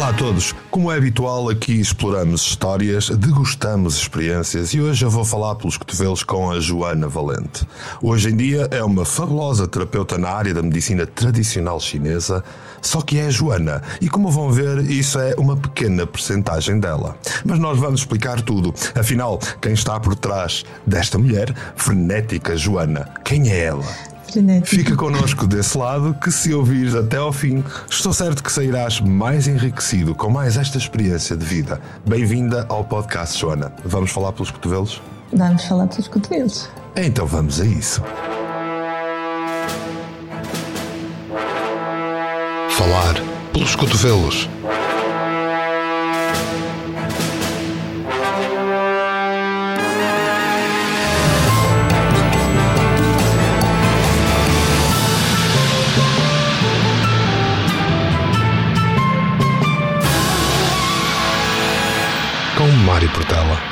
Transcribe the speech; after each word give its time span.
Olá 0.00 0.08
a 0.08 0.14
todos! 0.14 0.54
Como 0.70 0.90
é 0.90 0.96
habitual, 0.96 1.50
aqui 1.50 1.78
exploramos 1.78 2.40
histórias, 2.40 3.10
degustamos 3.10 3.98
experiências 3.98 4.72
e 4.72 4.80
hoje 4.80 5.04
eu 5.04 5.10
vou 5.10 5.26
falar 5.26 5.56
pelos 5.56 5.76
cotovelos 5.76 6.22
com 6.22 6.50
a 6.50 6.58
Joana 6.58 7.06
Valente. 7.06 7.68
Hoje 8.00 8.30
em 8.30 8.36
dia 8.36 8.66
é 8.70 8.82
uma 8.82 9.04
fabulosa 9.04 9.68
terapeuta 9.68 10.16
na 10.16 10.30
área 10.30 10.54
da 10.54 10.62
medicina 10.62 11.06
tradicional 11.06 11.78
chinesa, 11.78 12.42
só 12.80 13.02
que 13.02 13.18
é 13.18 13.26
a 13.26 13.30
Joana 13.30 13.82
e, 14.00 14.08
como 14.08 14.30
vão 14.30 14.50
ver, 14.50 14.90
isso 14.90 15.18
é 15.18 15.34
uma 15.36 15.54
pequena 15.54 16.06
percentagem 16.06 16.80
dela. 16.80 17.18
Mas 17.44 17.58
nós 17.58 17.78
vamos 17.78 18.00
explicar 18.00 18.40
tudo. 18.40 18.74
Afinal, 18.98 19.38
quem 19.60 19.74
está 19.74 20.00
por 20.00 20.14
trás 20.14 20.64
desta 20.86 21.18
mulher, 21.18 21.54
frenética 21.76 22.56
Joana, 22.56 23.06
quem 23.22 23.50
é 23.50 23.64
ela? 23.64 23.84
Fica 24.64 24.94
connosco 24.94 25.44
desse 25.46 25.76
lado 25.76 26.14
que, 26.14 26.30
se 26.30 26.54
ouvires 26.54 26.94
até 26.94 27.16
ao 27.16 27.32
fim, 27.32 27.64
estou 27.88 28.12
certo 28.12 28.44
que 28.44 28.52
sairás 28.52 29.00
mais 29.00 29.48
enriquecido 29.48 30.14
com 30.14 30.30
mais 30.30 30.56
esta 30.56 30.78
experiência 30.78 31.36
de 31.36 31.44
vida. 31.44 31.80
Bem-vinda 32.06 32.64
ao 32.68 32.84
podcast, 32.84 33.40
Joana. 33.40 33.72
Vamos 33.84 34.12
falar 34.12 34.32
pelos 34.32 34.50
cotovelos? 34.50 35.02
Vamos 35.32 35.64
falar 35.64 35.88
pelos 35.88 36.06
cotovelos. 36.06 36.70
Então 36.94 37.26
vamos 37.26 37.60
a 37.60 37.64
isso. 37.64 38.02
Falar 42.70 43.14
pelos 43.52 43.74
cotovelos. 43.74 44.48
Portela. 63.12 63.69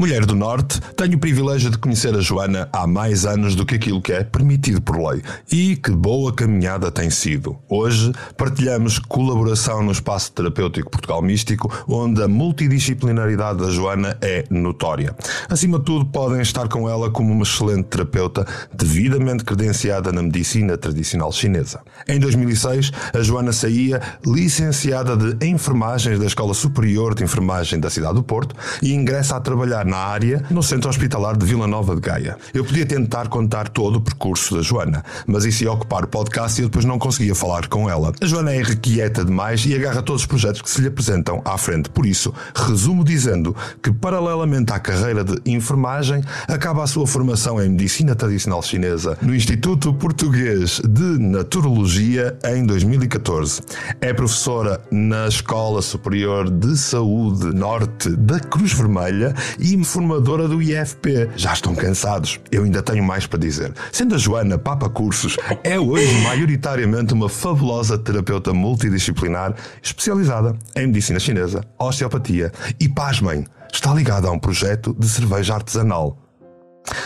Mulher 0.00 0.24
do 0.24 0.34
Norte, 0.34 0.80
tenho 0.96 1.16
o 1.16 1.18
privilégio 1.18 1.68
de 1.68 1.76
conhecer 1.76 2.14
a 2.14 2.22
Joana 2.22 2.70
há 2.72 2.86
mais 2.86 3.26
anos 3.26 3.54
do 3.54 3.66
que 3.66 3.74
aquilo 3.74 4.00
que 4.00 4.14
é 4.14 4.24
permitido 4.24 4.80
por 4.80 4.96
lei. 4.96 5.20
E 5.52 5.76
que 5.76 5.90
boa 5.90 6.32
caminhada 6.32 6.90
tem 6.90 7.10
sido. 7.10 7.58
Hoje 7.68 8.10
partilhamos 8.34 8.98
colaboração 8.98 9.82
no 9.82 9.92
espaço 9.92 10.32
terapêutico 10.32 10.90
Portugal 10.90 11.20
Místico, 11.20 11.70
onde 11.86 12.22
a 12.22 12.26
multidisciplinaridade 12.26 13.58
da 13.58 13.68
Joana 13.68 14.16
é 14.22 14.46
notória. 14.48 15.14
Acima 15.50 15.78
de 15.78 15.84
tudo, 15.84 16.06
podem 16.06 16.40
estar 16.40 16.66
com 16.66 16.88
ela 16.88 17.10
como 17.10 17.30
uma 17.30 17.42
excelente 17.42 17.88
terapeuta 17.88 18.46
devidamente 18.72 19.44
credenciada 19.44 20.10
na 20.10 20.22
medicina 20.22 20.78
tradicional 20.78 21.30
chinesa. 21.30 21.82
Em 22.08 22.18
2006, 22.18 22.90
a 23.12 23.20
Joana 23.20 23.52
saía 23.52 24.00
licenciada 24.24 25.14
de 25.14 25.46
enfermagens 25.46 26.18
da 26.18 26.24
Escola 26.24 26.54
Superior 26.54 27.14
de 27.14 27.22
Enfermagem 27.22 27.78
da 27.78 27.90
cidade 27.90 28.14
do 28.14 28.22
Porto 28.22 28.56
e 28.80 28.94
ingressa 28.94 29.36
a 29.36 29.40
trabalhar 29.40 29.89
na 29.90 29.98
área 29.98 30.44
no 30.50 30.62
Centro 30.62 30.88
Hospitalar 30.88 31.36
de 31.36 31.44
Vila 31.44 31.66
Nova 31.66 31.96
de 31.96 32.00
Gaia. 32.00 32.38
Eu 32.54 32.64
podia 32.64 32.86
tentar 32.86 33.28
contar 33.28 33.68
todo 33.68 33.96
o 33.96 34.00
percurso 34.00 34.56
da 34.56 34.62
Joana, 34.62 35.04
mas 35.26 35.44
isso 35.44 35.64
ia 35.64 35.72
ocupar 35.72 36.04
o 36.04 36.08
podcast 36.08 36.60
e 36.60 36.64
eu 36.64 36.68
depois 36.68 36.84
não 36.84 36.98
conseguia 36.98 37.34
falar 37.34 37.66
com 37.66 37.90
ela. 37.90 38.12
A 38.20 38.26
Joana 38.26 38.54
é 38.54 38.62
requieta 38.62 39.24
demais 39.24 39.66
e 39.66 39.74
agarra 39.74 40.00
todos 40.00 40.22
os 40.22 40.26
projetos 40.26 40.62
que 40.62 40.70
se 40.70 40.80
lhe 40.80 40.86
apresentam 40.86 41.42
à 41.44 41.58
frente. 41.58 41.90
Por 41.90 42.06
isso, 42.06 42.32
resumo 42.54 43.02
dizendo 43.02 43.54
que, 43.82 43.92
paralelamente 43.92 44.72
à 44.72 44.78
carreira 44.78 45.24
de 45.24 45.40
enfermagem, 45.44 46.22
acaba 46.46 46.84
a 46.84 46.86
sua 46.86 47.06
formação 47.06 47.60
em 47.60 47.68
Medicina 47.68 48.14
Tradicional 48.14 48.62
Chinesa 48.62 49.18
no 49.20 49.34
Instituto 49.34 49.92
Português 49.94 50.80
de 50.88 51.18
Naturologia 51.18 52.38
em 52.44 52.64
2014. 52.64 53.60
É 54.00 54.12
professora 54.12 54.80
na 54.90 55.26
Escola 55.26 55.82
Superior 55.82 56.48
de 56.48 56.76
Saúde 56.76 57.46
Norte 57.46 58.10
da 58.10 58.38
Cruz 58.38 58.72
Vermelha 58.72 59.34
e 59.58 59.79
formadora 59.84 60.46
do 60.48 60.62
IFP. 60.62 61.30
Já 61.36 61.52
estão 61.52 61.74
cansados? 61.74 62.40
Eu 62.50 62.64
ainda 62.64 62.82
tenho 62.82 63.02
mais 63.02 63.26
para 63.26 63.38
dizer. 63.38 63.72
Sendo 63.92 64.14
a 64.14 64.18
Joana 64.18 64.58
Papa 64.58 64.88
Cursos, 64.88 65.36
é 65.62 65.78
hoje 65.78 66.14
maioritariamente 66.22 67.14
uma 67.14 67.28
fabulosa 67.28 67.98
terapeuta 67.98 68.52
multidisciplinar 68.52 69.54
especializada 69.82 70.56
em 70.76 70.86
medicina 70.86 71.18
chinesa, 71.18 71.64
osteopatia 71.78 72.52
e, 72.78 72.88
pasmem, 72.88 73.44
está 73.72 73.94
ligada 73.94 74.28
a 74.28 74.32
um 74.32 74.38
projeto 74.38 74.94
de 74.98 75.08
cerveja 75.08 75.54
artesanal. 75.54 76.18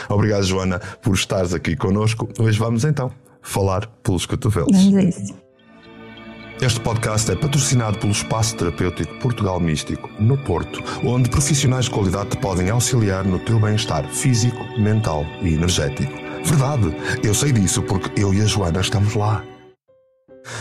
Obrigado, 0.09 0.45
Joana, 0.45 0.81
por 1.03 1.15
estares 1.15 1.53
aqui 1.53 1.77
connosco. 1.77 2.29
Hoje 2.39 2.59
vamos 2.59 2.85
então 2.85 3.11
falar 3.43 3.87
pelos 4.03 4.27
cotovelos. 4.27 4.77
Vamos 4.77 4.97
a 4.97 5.03
isso. 5.03 5.44
Este 6.61 6.81
podcast 6.81 7.31
é 7.31 7.35
patrocinado 7.35 7.99
pelo 7.99 8.13
Espaço 8.13 8.57
Terapêutico 8.57 9.13
Portugal 9.19 9.59
Místico, 9.59 10.09
no 10.21 10.39
Porto, 10.39 10.83
onde 11.05 11.29
profissionais 11.29 11.87
de 11.87 11.91
qualidade 11.91 12.31
te 12.31 12.37
podem 12.39 12.71
auxiliar 12.71 13.25
no 13.25 13.39
teu 13.41 13.59
bem-estar 13.59 14.09
físico, 14.09 14.63
mental 14.79 15.27
e 15.43 15.55
energético. 15.55 16.13
Verdade, 16.45 16.95
eu 17.25 17.35
sei 17.35 17.53
disso 17.53 17.83
porque 17.83 18.21
eu 18.21 18.33
e 18.33 18.41
a 18.41 18.47
Joana 18.47 18.81
estamos 18.81 19.15
lá. 19.15 19.45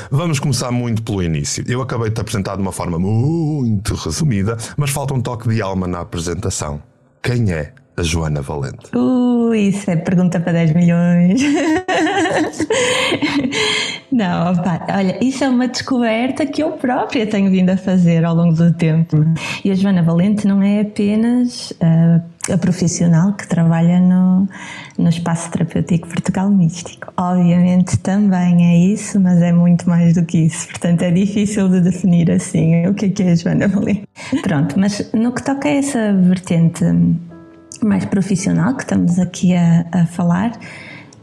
Vamos 0.10 0.40
começar 0.40 0.72
muito 0.72 1.04
pelo 1.04 1.22
início. 1.22 1.64
Eu 1.68 1.82
acabei 1.82 2.10
de 2.10 2.16
te 2.16 2.22
apresentar 2.22 2.56
de 2.56 2.62
uma 2.62 2.72
forma 2.72 2.98
muito 2.98 3.94
resumida, 3.94 4.58
mas 4.76 4.90
falta 4.90 5.14
um 5.14 5.22
toque 5.22 5.48
de 5.48 5.62
alma 5.62 5.88
na 5.88 6.00
apresentação. 6.00 6.82
Quem 7.22 7.52
é 7.52 7.74
a 7.96 8.04
Joana 8.04 8.42
Valente? 8.42 8.96
Uh, 8.96 9.54
isso 9.54 9.90
é 9.90 9.96
pergunta 9.96 10.40
para 10.40 10.54
10 10.54 10.74
milhões. 10.74 11.42
Não, 14.12 14.52
opa, 14.52 14.86
olha, 14.92 15.18
isso 15.24 15.44
é 15.44 15.50
uma 15.50 15.68
descoberta 15.68 16.46
que 16.46 16.62
eu 16.62 16.74
própria 16.74 17.26
tenho 17.26 17.50
vindo 17.50 17.72
a 17.72 17.78
fazer 17.78 18.24
ao 18.24 18.36
longo 18.36 18.54
do 18.54 18.72
tempo. 18.72 19.18
E 19.66 19.72
a 19.72 19.76
Joana 19.76 20.04
Valente 20.04 20.46
não 20.48 20.62
é 20.62 20.82
apenas 20.82 21.72
uh, 21.72 22.22
a 22.54 22.58
profissional 22.60 23.34
que 23.34 23.48
trabalha 23.48 24.00
no, 24.00 24.48
no 25.00 25.10
espaço 25.10 25.50
terapêutico 25.50 26.08
Portugal 26.08 26.48
Místico. 26.52 27.12
Obviamente 27.18 27.98
também 27.98 28.68
é 28.68 28.78
isso, 28.94 29.20
mas 29.20 29.42
é 29.42 29.52
muito 29.52 29.90
mais 29.90 30.14
do 30.14 30.24
que 30.24 30.46
isso. 30.46 30.68
Portanto, 30.68 31.02
é 31.02 31.10
difícil 31.10 31.68
de 31.70 31.82
definir 31.82 32.30
assim 32.30 32.86
o 32.86 32.94
que 32.94 33.06
é 33.06 33.10
que 33.10 33.24
é 33.24 33.32
a 33.32 33.36
Joana 33.36 33.68
Valente. 33.68 34.08
Pronto, 34.44 34.80
mas 34.80 35.12
no 35.12 35.32
que 35.32 35.44
toca 35.44 35.68
a 35.68 35.72
essa 35.72 36.14
vertente 36.14 36.86
mais 37.86 38.06
profissional 38.06 38.76
que 38.76 38.84
estamos 38.84 39.20
aqui 39.20 39.56
a, 39.56 39.86
a 39.92 40.06
falar, 40.06 40.52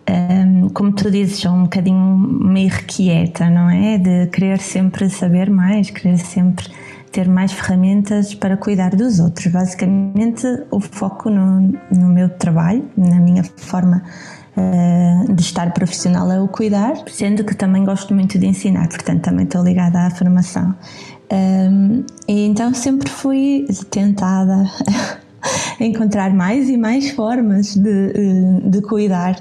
um, 0.08 0.68
como 0.70 0.92
tu 0.92 1.10
dizes, 1.10 1.38
sou 1.38 1.52
um 1.52 1.64
bocadinho 1.64 2.16
meio 2.16 2.68
requieta, 2.68 3.48
não 3.48 3.70
é? 3.70 3.98
De 3.98 4.26
querer 4.28 4.58
sempre 4.58 5.08
saber 5.08 5.50
mais, 5.50 5.90
querer 5.90 6.18
sempre 6.18 6.68
ter 7.12 7.28
mais 7.28 7.52
ferramentas 7.52 8.34
para 8.34 8.56
cuidar 8.56 8.94
dos 8.94 9.20
outros. 9.20 9.52
Basicamente, 9.52 10.46
o 10.70 10.80
foco 10.80 11.30
no, 11.30 11.72
no 11.92 12.08
meu 12.08 12.28
trabalho, 12.28 12.84
na 12.96 13.20
minha 13.20 13.44
forma 13.44 14.02
uh, 14.56 15.32
de 15.32 15.42
estar 15.42 15.72
profissional 15.72 16.30
é 16.30 16.40
o 16.40 16.48
cuidar, 16.48 16.94
sendo 17.08 17.44
que 17.44 17.54
também 17.54 17.84
gosto 17.84 18.14
muito 18.14 18.38
de 18.38 18.46
ensinar, 18.46 18.88
portanto, 18.88 19.22
também 19.22 19.44
estou 19.44 19.62
ligada 19.62 20.06
à 20.06 20.10
formação. 20.10 20.74
Um, 21.32 22.04
e 22.26 22.46
então 22.46 22.74
sempre 22.74 23.08
fui 23.08 23.64
tentada 23.90 24.68
encontrar 25.78 26.32
mais 26.32 26.68
e 26.68 26.76
mais 26.76 27.10
formas 27.10 27.74
de, 27.74 28.12
eh, 28.14 28.68
de 28.68 28.80
cuidar 28.82 29.36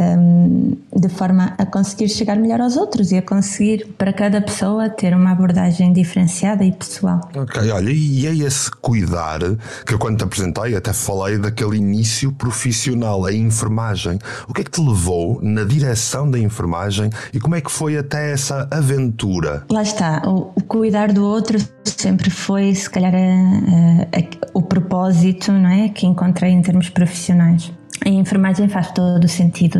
um, 0.00 0.76
de 0.96 1.08
forma 1.08 1.54
a 1.58 1.66
conseguir 1.66 2.08
chegar 2.08 2.36
melhor 2.36 2.60
aos 2.60 2.76
outros 2.76 3.12
e 3.12 3.18
a 3.18 3.22
conseguir 3.22 3.86
para 3.98 4.12
cada 4.12 4.40
pessoa 4.40 4.88
ter 4.88 5.14
uma 5.14 5.32
abordagem 5.32 5.92
diferenciada 5.92 6.64
e 6.64 6.72
pessoal. 6.72 7.20
Ok, 7.34 7.70
olha, 7.70 7.90
e 7.90 8.26
é 8.26 8.34
esse 8.34 8.70
cuidar 8.70 9.40
que 9.86 9.94
eu 9.94 9.98
quando 9.98 10.18
te 10.18 10.24
apresentei 10.24 10.74
até 10.74 10.92
falei 10.92 11.38
daquele 11.38 11.76
início 11.76 12.32
profissional, 12.32 13.24
a 13.24 13.32
enfermagem. 13.32 14.18
O 14.48 14.54
que 14.54 14.62
é 14.62 14.64
que 14.64 14.70
te 14.70 14.80
levou 14.80 15.38
na 15.42 15.64
direção 15.64 16.30
da 16.30 16.38
enfermagem 16.38 17.10
e 17.32 17.38
como 17.38 17.54
é 17.54 17.60
que 17.60 17.70
foi 17.70 17.96
até 17.96 18.32
essa 18.32 18.66
aventura? 18.70 19.64
Lá 19.70 19.82
está, 19.82 20.22
o, 20.26 20.52
o 20.54 20.62
cuidar 20.62 21.12
do 21.12 21.24
outro 21.24 21.58
sempre 21.84 22.30
foi, 22.30 22.74
se 22.74 22.88
calhar, 22.88 23.14
a, 23.14 23.18
a, 23.18 24.18
a, 24.18 24.48
o 24.54 24.62
propósito 24.62 25.52
não 25.52 25.68
é, 25.68 25.88
que 25.88 26.06
encontrei 26.06 26.50
em 26.50 26.62
termos 26.62 26.88
profissionais 26.88 27.70
a 28.04 28.08
enfermagem 28.08 28.68
faz 28.68 28.90
todo 28.92 29.24
o 29.24 29.28
sentido 29.28 29.78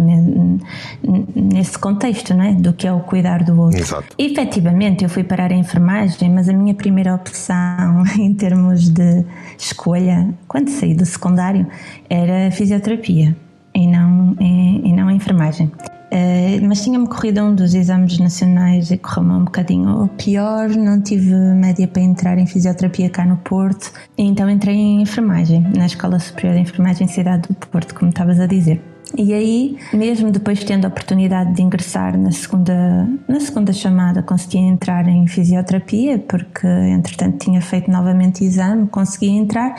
nesse 1.34 1.78
contexto, 1.78 2.34
não 2.34 2.44
é? 2.44 2.52
Do 2.52 2.72
que 2.72 2.86
é 2.86 2.92
o 2.92 3.00
cuidar 3.00 3.42
do 3.42 3.58
outro. 3.58 3.80
Exato. 3.80 4.14
E, 4.18 4.26
efetivamente, 4.26 5.04
eu 5.04 5.08
fui 5.08 5.24
parar 5.24 5.50
a 5.50 5.54
enfermagem, 5.54 6.28
mas 6.30 6.48
a 6.48 6.52
minha 6.52 6.74
primeira 6.74 7.14
opção 7.14 8.04
em 8.18 8.34
termos 8.34 8.90
de 8.90 9.24
escolha, 9.58 10.28
quando 10.46 10.68
saí 10.68 10.94
do 10.94 11.06
secundário, 11.06 11.66
era 12.08 12.48
a 12.48 12.50
fisioterapia 12.50 13.34
e 13.74 13.86
não, 13.86 14.36
e, 14.40 14.88
e 14.88 14.92
não 14.92 15.08
a 15.08 15.12
enfermagem. 15.12 15.70
Uh, 16.12 16.66
mas 16.66 16.82
tinha-me 16.82 17.06
corrido 17.06 17.40
um 17.40 17.54
dos 17.54 17.72
exames 17.72 18.18
nacionais 18.18 18.90
e 18.90 18.98
correu-me 18.98 19.30
um 19.30 19.44
bocadinho 19.44 20.10
pior, 20.18 20.68
não 20.70 21.00
tive 21.00 21.32
média 21.54 21.86
para 21.86 22.02
entrar 22.02 22.36
em 22.36 22.46
fisioterapia 22.46 23.08
cá 23.08 23.24
no 23.24 23.36
Porto, 23.36 23.92
então 24.18 24.50
entrei 24.50 24.74
em 24.74 25.02
enfermagem, 25.02 25.60
na 25.76 25.86
Escola 25.86 26.18
Superior 26.18 26.54
de 26.54 26.62
Enfermagem 26.62 27.06
Cidade 27.06 27.46
do 27.48 27.54
Porto, 27.54 27.94
como 27.94 28.10
estavas 28.10 28.40
a 28.40 28.46
dizer. 28.46 28.82
E 29.16 29.32
aí, 29.32 29.78
mesmo 29.92 30.30
depois 30.30 30.62
tendo 30.62 30.84
a 30.84 30.88
oportunidade 30.88 31.54
de 31.54 31.62
ingressar 31.62 32.16
na 32.16 32.30
segunda, 32.30 33.08
na 33.28 33.40
segunda 33.40 33.72
chamada, 33.72 34.22
consegui 34.22 34.58
entrar 34.58 35.06
em 35.08 35.26
fisioterapia, 35.26 36.18
porque 36.18 36.66
entretanto 36.66 37.38
tinha 37.38 37.60
feito 37.60 37.90
novamente 37.90 38.44
exame, 38.44 38.86
consegui 38.86 39.28
entrar, 39.30 39.74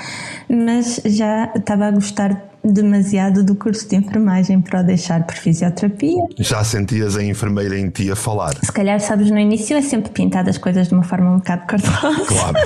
mas 0.50 1.02
já 1.06 1.52
estava 1.56 1.88
a 1.88 1.92
gostar 1.92 2.51
demasiado 2.64 3.44
do 3.44 3.56
curso 3.56 3.88
de 3.90 3.96
enfermagem 3.96 4.62
para 4.62 4.82
o 4.82 4.84
deixar 4.84 5.26
por 5.26 5.36
fisioterapia. 5.36 6.24
Já 6.40 6.64
sentias 6.64 7.18
a 7.18 7.24
enfermeira 7.24 7.78
em 7.78 7.90
ti 7.90 8.12
a 8.12 8.16
falar? 8.16 8.54
Se 8.64 8.72
calhar, 8.72 9.00
sabes, 9.00 9.32
no 9.32 9.40
início 9.40 9.76
é 9.76 9.82
sempre 9.82 10.12
pintado 10.12 10.50
as 10.50 10.58
coisas 10.58 10.88
de 10.88 10.94
uma 10.94 11.04
forma 11.04 11.32
um 11.32 11.38
bocado 11.38 11.66
cardosa. 11.66 12.26
Claro. 12.26 12.58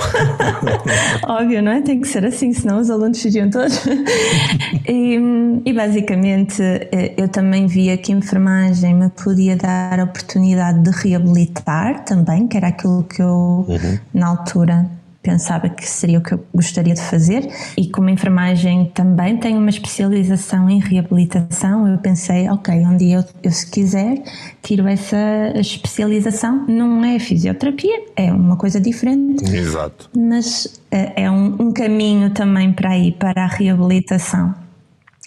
Óbvio, 1.42 1.62
não 1.62 1.72
é? 1.72 1.80
Tem 1.80 2.00
que 2.00 2.08
ser 2.08 2.24
assim, 2.24 2.52
senão 2.52 2.78
os 2.78 2.90
alunos 2.90 3.20
fugiam 3.20 3.48
todos. 3.50 3.84
e, 4.86 5.18
e, 5.64 5.72
basicamente 5.72 6.62
eh, 6.62 7.14
eu 7.16 7.28
também 7.28 7.66
via 7.66 7.96
que 7.96 8.12
a 8.12 8.16
enfermagem 8.16 8.94
me 8.94 9.08
podia 9.10 9.56
dar 9.56 9.98
a 9.98 10.04
oportunidade 10.04 10.82
de 10.82 10.90
reabilitar 10.90 12.04
também, 12.04 12.46
que 12.46 12.56
era 12.56 12.68
aquilo 12.68 13.04
que 13.04 13.22
eu, 13.22 13.64
uhum. 13.68 13.98
na 14.12 14.28
altura, 14.28 14.88
pensava 15.26 15.68
que 15.68 15.84
seria 15.84 16.20
o 16.20 16.22
que 16.22 16.34
eu 16.34 16.46
gostaria 16.54 16.94
de 16.94 17.02
fazer 17.02 17.48
e 17.76 17.90
como 17.90 18.08
a 18.08 18.12
enfermagem 18.12 18.92
também 18.94 19.36
tem 19.36 19.56
uma 19.58 19.68
especialização 19.68 20.70
em 20.70 20.78
reabilitação, 20.78 21.88
eu 21.88 21.98
pensei, 21.98 22.48
ok, 22.48 22.72
um 22.86 22.96
dia 22.96 23.16
eu, 23.16 23.24
eu 23.42 23.50
se 23.50 23.68
quiser 23.68 24.22
tiro 24.62 24.86
essa 24.86 25.52
especialização, 25.56 26.64
não 26.68 27.04
é 27.04 27.18
fisioterapia, 27.18 28.04
é 28.14 28.32
uma 28.32 28.56
coisa 28.56 28.80
diferente. 28.80 29.44
Exato. 29.44 30.08
Mas 30.16 30.80
é, 30.92 31.24
é 31.24 31.30
um, 31.30 31.56
um 31.60 31.72
caminho 31.72 32.30
também 32.30 32.72
para 32.72 32.96
ir 32.96 33.12
para 33.12 33.42
a 33.42 33.48
reabilitação. 33.48 34.65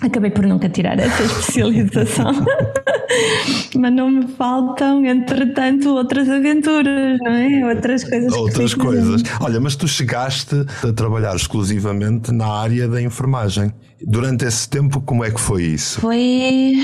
Acabei 0.01 0.31
por 0.31 0.45
nunca 0.45 0.69
tirar 0.69 0.97
essa 0.97 1.23
especialização, 1.23 2.31
mas 3.75 3.93
não 3.93 4.09
me 4.09 4.27
faltam, 4.29 5.05
entretanto, 5.05 5.89
outras 5.89 6.29
aventuras, 6.29 7.19
não 7.19 7.31
é? 7.31 7.67
Outras 7.67 8.05
coisas. 8.05 8.31
Outras 8.31 8.73
coisas. 8.73 9.23
Olha, 9.41 9.59
mas 9.59 9.75
tu 9.75 9.89
chegaste 9.89 10.55
a 10.87 10.93
trabalhar 10.93 11.35
exclusivamente 11.35 12.31
na 12.31 12.47
área 12.47 12.87
da 12.87 13.01
enfermagem. 13.01 13.73
Durante 14.01 14.45
esse 14.45 14.69
tempo, 14.69 15.01
como 15.01 15.25
é 15.25 15.31
que 15.31 15.39
foi 15.39 15.63
isso? 15.63 15.99
Foi 15.99 16.75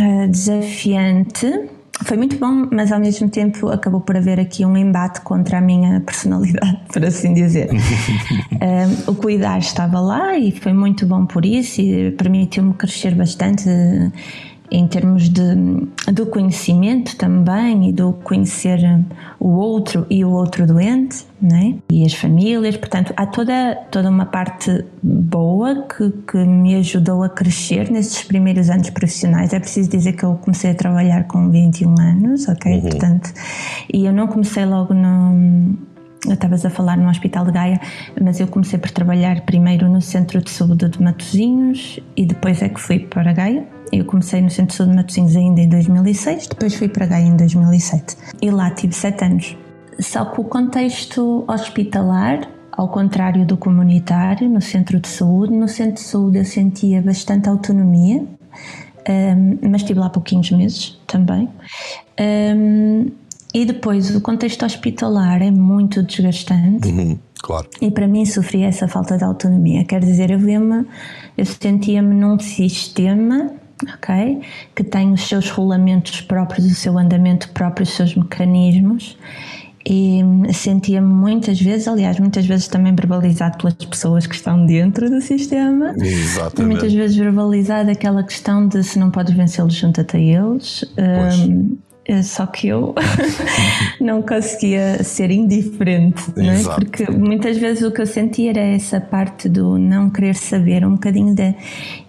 uh, 0.00 0.28
desafiante 0.30 1.46
foi 2.04 2.16
muito 2.16 2.36
bom, 2.36 2.68
mas 2.72 2.90
ao 2.90 2.98
mesmo 2.98 3.28
tempo 3.28 3.68
acabou 3.68 4.00
por 4.00 4.16
haver 4.16 4.40
aqui 4.40 4.64
um 4.64 4.76
embate 4.76 5.20
contra 5.20 5.58
a 5.58 5.60
minha 5.60 6.00
personalidade, 6.00 6.78
por 6.92 7.04
assim 7.04 7.34
dizer. 7.34 7.68
um, 8.52 9.10
o 9.10 9.14
cuidar 9.14 9.58
estava 9.58 10.00
lá 10.00 10.36
e 10.36 10.50
foi 10.52 10.72
muito 10.72 11.06
bom 11.06 11.26
por 11.26 11.44
isso 11.44 11.80
e 11.80 12.10
permitiu-me 12.12 12.74
crescer 12.74 13.14
bastante 13.14 13.68
em 14.72 14.86
termos 14.86 15.28
de, 15.28 15.54
do 16.10 16.24
conhecimento 16.24 17.14
também 17.16 17.90
e 17.90 17.92
do 17.92 18.14
conhecer 18.24 18.80
o 19.38 19.48
outro 19.48 20.06
e 20.08 20.24
o 20.24 20.30
outro 20.30 20.66
doente, 20.66 21.26
né? 21.40 21.76
E 21.90 22.06
as 22.06 22.14
famílias, 22.14 22.78
portanto, 22.78 23.12
há 23.14 23.26
toda, 23.26 23.76
toda 23.90 24.08
uma 24.08 24.24
parte 24.24 24.82
boa 25.02 25.86
que, 25.86 26.10
que 26.26 26.38
me 26.38 26.74
ajudou 26.76 27.22
a 27.22 27.28
crescer 27.28 27.90
nesses 27.90 28.24
primeiros 28.24 28.70
anos 28.70 28.88
profissionais. 28.88 29.52
É 29.52 29.60
preciso 29.60 29.90
dizer 29.90 30.14
que 30.14 30.24
eu 30.24 30.36
comecei 30.36 30.70
a 30.70 30.74
trabalhar 30.74 31.24
com 31.24 31.50
21 31.50 31.94
anos, 32.00 32.48
ok? 32.48 32.72
Uhum. 32.72 32.80
Portanto, 32.80 33.30
e 33.92 34.06
eu 34.06 34.12
não 34.12 34.26
comecei 34.26 34.64
logo 34.64 34.94
no 34.94 35.91
estavas 36.26 36.64
a 36.64 36.70
falar 36.70 36.96
no 36.96 37.08
Hospital 37.08 37.44
de 37.46 37.52
Gaia, 37.52 37.80
mas 38.20 38.38
eu 38.38 38.46
comecei 38.46 38.78
por 38.78 38.90
trabalhar 38.90 39.40
primeiro 39.42 39.88
no 39.88 40.00
Centro 40.00 40.40
de 40.40 40.50
Saúde 40.50 40.88
de 40.88 41.02
Matosinhos 41.02 41.98
e 42.16 42.24
depois 42.24 42.62
é 42.62 42.68
que 42.68 42.80
fui 42.80 43.00
para 43.00 43.32
Gaia. 43.32 43.66
Eu 43.92 44.04
comecei 44.04 44.40
no 44.40 44.50
Centro 44.50 44.70
de 44.70 44.74
Saúde 44.74 44.92
de 44.92 44.96
Matosinhos 44.96 45.36
ainda 45.36 45.60
em 45.60 45.68
2006, 45.68 46.46
depois 46.46 46.74
fui 46.74 46.88
para 46.88 47.06
Gaia 47.06 47.26
em 47.26 47.36
2007 47.36 48.16
e 48.40 48.50
lá 48.50 48.70
tive 48.70 48.94
sete 48.94 49.24
anos. 49.24 49.56
Só 49.98 50.24
que 50.24 50.40
o 50.40 50.44
contexto 50.44 51.44
hospitalar, 51.46 52.48
ao 52.72 52.88
contrário 52.88 53.44
do 53.44 53.56
comunitário, 53.56 54.48
no 54.48 54.60
centro 54.60 54.98
de 54.98 55.08
saúde, 55.08 55.52
no 55.52 55.68
centro 55.68 55.94
de 55.94 56.00
saúde 56.00 56.38
eu 56.38 56.44
sentia 56.44 57.02
bastante 57.02 57.48
autonomia, 57.48 58.24
um, 59.08 59.58
mas 59.68 59.82
estive 59.82 59.98
lá 59.98 60.08
pouquinhos 60.08 60.50
meses 60.50 60.98
também. 61.06 61.48
Um, 62.20 63.10
e 63.54 63.64
depois 63.64 64.14
o 64.14 64.20
contexto 64.20 64.64
hospitalar 64.64 65.42
é 65.42 65.50
muito 65.50 66.02
desgastante. 66.02 66.88
Uhum, 66.88 67.18
claro. 67.42 67.68
E 67.80 67.90
para 67.90 68.08
mim 68.08 68.24
sofri 68.24 68.62
essa 68.62 68.88
falta 68.88 69.18
de 69.18 69.24
autonomia. 69.24 69.84
Quer 69.84 70.00
dizer, 70.00 70.30
eu 70.30 70.38
via-me, 70.38 70.86
eu 71.36 71.44
sentia-me 71.44 72.14
num 72.14 72.38
sistema 72.38 73.50
ok? 73.94 74.40
Que 74.74 74.84
tem 74.84 75.12
os 75.12 75.26
seus 75.26 75.50
rolamentos 75.50 76.20
próprios, 76.20 76.66
o 76.66 76.74
seu 76.74 76.98
andamento 76.98 77.48
próprio, 77.50 77.84
os 77.84 77.90
seus 77.90 78.14
mecanismos. 78.14 79.16
E 79.84 80.20
sentia-me 80.52 81.12
muitas 81.12 81.60
vezes, 81.60 81.88
aliás, 81.88 82.18
muitas 82.20 82.46
vezes 82.46 82.68
também 82.68 82.94
verbalizado 82.94 83.58
pelas 83.58 83.74
pessoas 83.74 84.28
que 84.28 84.34
estão 84.36 84.64
dentro 84.64 85.10
do 85.10 85.20
sistema. 85.20 85.92
Exatamente. 85.98 86.70
Muitas 86.70 86.94
vezes 86.94 87.16
verbalizado 87.16 87.90
aquela 87.90 88.22
questão 88.22 88.68
de 88.68 88.84
se 88.84 88.98
não 89.00 89.10
podes 89.10 89.34
vencê-los, 89.34 89.74
junta-te 89.74 90.16
a 90.16 90.20
eles. 90.20 90.84
Um, 90.96 91.76
é 91.88 91.91
só 92.22 92.46
que 92.46 92.68
eu 92.68 92.94
não 94.00 94.22
conseguia 94.22 95.02
ser 95.04 95.30
indiferente, 95.30 96.22
não 96.36 96.50
é? 96.50 96.62
porque 96.74 97.10
muitas 97.10 97.56
vezes 97.58 97.82
o 97.82 97.92
que 97.92 98.00
eu 98.02 98.06
sentia 98.06 98.50
era 98.50 98.60
essa 98.60 99.00
parte 99.00 99.48
do 99.48 99.78
não 99.78 100.10
querer 100.10 100.34
saber, 100.34 100.84
um 100.84 100.92
bocadinho 100.92 101.34
da 101.34 101.54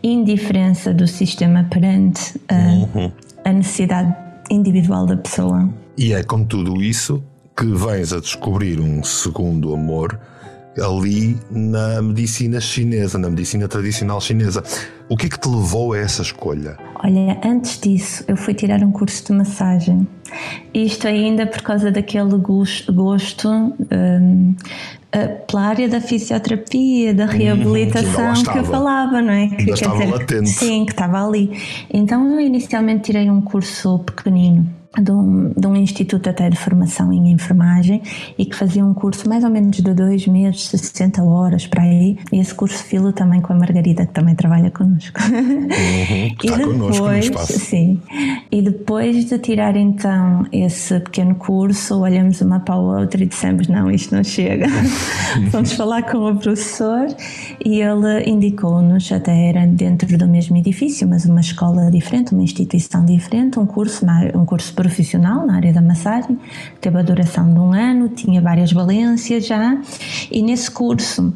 indiferença 0.02 0.94
do 0.94 1.08
sistema 1.08 1.68
perante 1.70 2.40
a, 2.50 2.56
uhum. 2.56 3.12
a 3.46 3.54
necessidade 3.54 4.16
individual 4.50 5.06
da 5.06 5.18
pessoa. 5.18 5.70
E 5.98 6.14
é 6.14 6.24
com 6.24 6.44
tudo 6.44 6.82
isso 6.82 7.24
que 7.56 7.66
vens 7.66 8.12
a 8.12 8.20
descobrir 8.20 8.80
um 8.80 9.04
segundo 9.04 9.74
amor 9.74 10.20
ali 10.82 11.38
na 11.52 12.02
medicina 12.02 12.60
chinesa, 12.60 13.18
na 13.18 13.30
medicina 13.30 13.68
tradicional 13.68 14.20
chinesa. 14.20 14.64
O 15.10 15.18
que 15.18 15.28
é 15.28 15.30
que 15.30 15.40
te 15.40 15.48
levou 15.48 15.94
a 15.94 16.00
essa 16.00 16.22
escolha? 16.22 16.78
Olha, 17.04 17.40
antes 17.44 17.80
disso, 17.80 18.24
eu 18.28 18.36
fui 18.36 18.54
tirar 18.54 18.82
um 18.84 18.92
curso 18.92 19.26
de 19.26 19.34
massagem. 19.34 20.08
Isto 20.74 21.08
ainda 21.08 21.46
por 21.46 21.62
causa 21.62 21.92
daquele 21.92 22.38
gosto, 22.38 23.50
um, 23.50 24.56
pela 25.46 25.62
área 25.62 25.88
da 25.88 26.02
fisioterapia, 26.02 27.14
da 27.14 27.26
uhum, 27.26 27.30
reabilitação 27.30 28.32
hum, 28.32 28.44
que 28.52 28.58
eu 28.58 28.64
falava, 28.64 29.22
não 29.22 29.34
é? 29.34 29.48
Que, 29.50 29.70
estava 29.70 29.98
dizer, 29.98 30.12
latente. 30.12 30.50
Sim, 30.50 30.86
que 30.86 30.94
estava 30.94 31.24
ali. 31.24 31.52
Então 31.94 32.28
eu 32.32 32.40
inicialmente 32.40 33.04
tirei 33.04 33.30
um 33.30 33.42
curso 33.42 34.00
pequenino 34.00 34.83
de 35.02 35.12
um, 35.12 35.52
de 35.58 35.68
um, 35.68 35.76
instituto 35.76 36.30
até 36.30 36.50
de 36.50 36.56
formação 36.56 37.12
em 37.12 37.32
enfermagem 37.32 38.02
e 38.38 38.46
que 38.46 38.56
fazia 38.56 38.86
um 38.86 38.94
curso 38.94 39.28
mais 39.28 39.44
ou 39.44 39.50
menos 39.50 39.78
de 39.78 39.94
dois 39.94 40.28
meses, 40.28 40.68
60 40.68 41.24
horas 41.24 41.66
para 41.66 41.84
aí. 41.84 42.18
E 42.32 42.40
esse 42.40 42.54
curso 42.54 42.84
filo 42.84 43.12
também 43.12 43.42
com 43.42 43.54
a 43.54 43.56
Margarida, 43.56 44.06
que 44.06 44.14
também 44.14 44.36
trabalha 44.36 44.70
connosco. 44.70 45.20
Uhum, 45.24 45.68
e 45.74 46.36
está 46.44 46.58
depois. 46.58 47.32
Sim. 47.48 48.00
E 48.52 48.62
depois 48.62 49.26
de 49.26 49.40
tirar 49.40 49.76
então 49.76 50.46
esse 50.52 51.00
pequeno 51.00 51.36
curso, 51.36 52.00
olhamos 52.00 52.42
uma 52.42 52.60
para 52.60 52.76
a 52.76 52.78
outra 52.78 53.24
e 53.24 53.26
dissemos: 53.26 53.68
não, 53.68 53.90
isto 53.90 54.16
não 54.16 54.24
chega. 54.24 54.68
Vamos 55.50 55.74
falar 55.74 56.04
com 56.04 56.32
o 56.32 56.36
professor 56.36 57.08
e 57.66 57.82
ele 57.82 58.30
indicou-nos, 58.30 59.12
até 59.12 59.50
era 59.50 59.66
dentro 59.66 60.18
do 60.18 60.28
mesmo 60.28 60.56
edifício, 60.58 61.08
mas 61.08 61.26
uma 61.26 61.42
escola 61.42 61.90
diferente, 61.90 62.34
uma 62.34 62.44
instituição 62.44 63.04
diferente, 63.06 63.60
um 63.60 63.66
curso, 63.66 64.06
um 64.36 64.46
curso 64.46 64.74
profissional 64.84 65.46
na 65.48 65.56
área 65.56 65.72
da 65.72 65.82
massagem, 65.82 66.38
teve 66.82 66.98
a 66.98 67.02
duração 67.02 67.54
de 67.54 67.60
um 67.60 67.72
ano, 67.72 68.10
tinha 68.10 68.42
várias 68.42 68.72
valências 68.74 69.46
já, 69.46 69.78
e 70.30 70.42
nesse 70.42 70.70
curso 70.70 71.34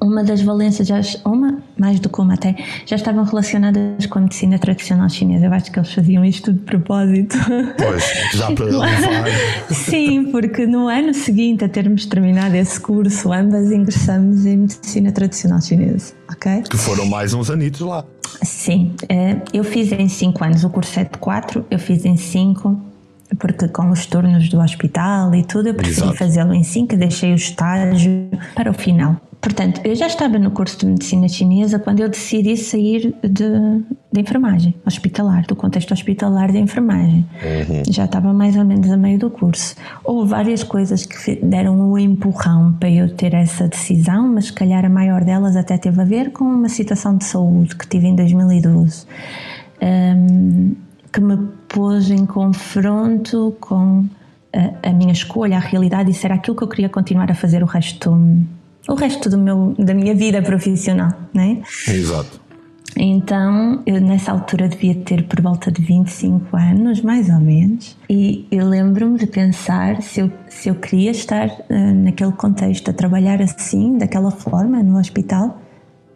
uma 0.00 0.24
das 0.24 0.42
valências, 0.42 0.86
já, 0.88 1.00
uma, 1.24 1.58
mais 1.78 2.00
do 2.00 2.08
que 2.08 2.20
uma 2.20 2.34
até, 2.34 2.56
já 2.86 2.96
estavam 2.96 3.24
relacionadas 3.24 4.06
com 4.06 4.18
a 4.18 4.22
medicina 4.22 4.58
tradicional 4.58 5.08
chinesa. 5.08 5.46
Eu 5.46 5.52
acho 5.52 5.70
que 5.70 5.78
eles 5.78 5.92
faziam 5.92 6.24
isto 6.24 6.52
de 6.52 6.60
propósito. 6.60 7.36
Pois, 7.76 8.04
já 8.34 8.50
para 8.52 8.64
levar. 8.66 9.24
Sim, 9.70 10.30
porque 10.30 10.66
no 10.66 10.88
ano 10.88 11.14
seguinte 11.14 11.64
a 11.64 11.68
termos 11.68 12.06
terminado 12.06 12.54
esse 12.56 12.80
curso, 12.80 13.32
ambas 13.32 13.70
ingressamos 13.70 14.44
em 14.46 14.58
medicina 14.58 15.12
tradicional 15.12 15.60
chinesa, 15.60 16.14
ok? 16.30 16.62
Que 16.62 16.76
foram 16.76 17.06
mais 17.06 17.34
uns 17.34 17.50
anitos 17.50 17.80
lá. 17.80 18.04
Sim, 18.42 18.92
eh, 19.08 19.36
eu 19.52 19.62
fiz 19.62 19.92
em 19.92 20.08
5 20.08 20.44
anos 20.44 20.64
o 20.64 20.70
curso 20.70 20.98
é 20.98 21.04
de 21.04 21.18
4, 21.18 21.64
eu 21.70 21.78
fiz 21.78 22.04
em 22.04 22.16
5 22.16 22.92
porque 23.38 23.68
com 23.68 23.90
os 23.90 24.04
turnos 24.06 24.48
do 24.48 24.60
hospital 24.60 25.34
e 25.34 25.42
tudo 25.42 25.68
eu 25.68 25.74
preferi 25.74 26.16
fazê-lo 26.16 26.52
em 26.52 26.62
5, 26.62 26.96
deixei 26.96 27.32
o 27.32 27.34
estágio 27.34 28.28
para 28.54 28.70
o 28.70 28.74
final. 28.74 29.16
Portanto, 29.42 29.80
eu 29.82 29.92
já 29.96 30.06
estava 30.06 30.38
no 30.38 30.52
curso 30.52 30.78
de 30.78 30.86
medicina 30.86 31.28
chinesa 31.28 31.76
quando 31.76 31.98
eu 31.98 32.08
decidi 32.08 32.56
sair 32.56 33.12
de, 33.24 33.82
de 34.12 34.20
enfermagem 34.20 34.72
hospitalar, 34.86 35.44
do 35.48 35.56
contexto 35.56 35.90
hospitalar 35.90 36.52
de 36.52 36.58
enfermagem. 36.58 37.26
Uhum. 37.42 37.82
Já 37.92 38.04
estava 38.04 38.32
mais 38.32 38.56
ou 38.56 38.64
menos 38.64 38.88
a 38.88 38.96
meio 38.96 39.18
do 39.18 39.28
curso. 39.28 39.74
Houve 40.04 40.30
várias 40.30 40.62
coisas 40.62 41.04
que 41.04 41.34
deram 41.42 41.80
o 41.80 41.94
um 41.94 41.98
empurrão 41.98 42.72
para 42.78 42.88
eu 42.88 43.12
ter 43.16 43.34
essa 43.34 43.66
decisão, 43.66 44.28
mas 44.28 44.46
se 44.46 44.52
calhar 44.52 44.84
a 44.84 44.88
maior 44.88 45.24
delas 45.24 45.56
até 45.56 45.76
teve 45.76 46.00
a 46.00 46.04
ver 46.04 46.30
com 46.30 46.44
uma 46.44 46.68
situação 46.68 47.16
de 47.16 47.24
saúde 47.24 47.74
que 47.74 47.88
tive 47.88 48.06
em 48.06 48.14
2012. 48.14 49.06
um, 49.82 50.76
que 51.12 51.20
me 51.20 51.36
pôs 51.68 52.10
em 52.10 52.24
confronto 52.24 53.56
com 53.60 54.06
a, 54.54 54.88
a, 54.88 54.92
minha 54.92 55.12
escolha, 55.12 55.56
a 55.56 55.60
realidade, 55.60 56.10
e 56.10 56.14
será 56.14 56.36
aquilo 56.36 56.56
que 56.56 56.62
eu 56.62 56.68
queria 56.68 56.88
continuar 56.88 57.30
a 57.30 57.34
fazer 57.34 57.62
o 57.62 57.66
resto, 57.66 58.10
o 58.88 58.94
resto 58.94 59.30
do 59.30 59.38
meu, 59.38 59.74
da 59.78 59.94
minha 59.94 60.14
vida 60.14 60.42
profissional, 60.42 61.12
né? 61.32 61.62
Exato. 61.88 62.40
Então, 62.96 63.82
eu 63.86 64.00
nessa 64.00 64.32
altura 64.32 64.68
devia 64.68 64.94
ter 64.94 65.26
por 65.26 65.40
volta 65.40 65.72
de 65.72 65.80
25 65.80 66.54
anos, 66.56 67.00
mais 67.00 67.28
ou 67.30 67.40
menos, 67.40 67.96
e 68.08 68.46
eu 68.50 68.68
lembro-me 68.68 69.18
de 69.18 69.26
pensar 69.26 70.02
se 70.02 70.20
eu, 70.20 70.30
se 70.48 70.68
eu 70.68 70.74
queria 70.74 71.10
estar 71.10 71.48
uh, 71.48 71.94
naquele 72.04 72.32
contexto, 72.32 72.90
a 72.90 72.92
trabalhar 72.92 73.40
assim, 73.40 73.96
daquela 73.96 74.30
forma, 74.30 74.82
no 74.82 74.98
hospital, 74.98 75.61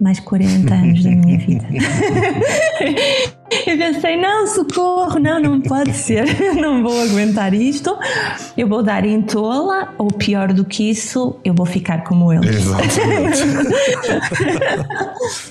mais 0.00 0.20
40 0.20 0.74
anos 0.74 1.02
da 1.02 1.10
minha 1.10 1.38
vida. 1.38 1.66
eu 3.66 3.78
pensei, 3.78 4.16
não, 4.16 4.46
socorro, 4.46 5.18
não, 5.18 5.40
não 5.40 5.60
pode 5.60 5.92
ser, 5.92 6.26
não 6.60 6.82
vou 6.82 7.00
aguentar 7.02 7.54
isto, 7.54 7.96
eu 8.56 8.68
vou 8.68 8.82
dar 8.82 9.04
em 9.04 9.22
tola, 9.22 9.94
ou 9.96 10.08
pior 10.08 10.52
do 10.52 10.64
que 10.64 10.90
isso, 10.90 11.36
eu 11.44 11.54
vou 11.54 11.66
ficar 11.66 12.04
como 12.04 12.32
eles. 12.32 12.56
Exatamente. 12.56 13.38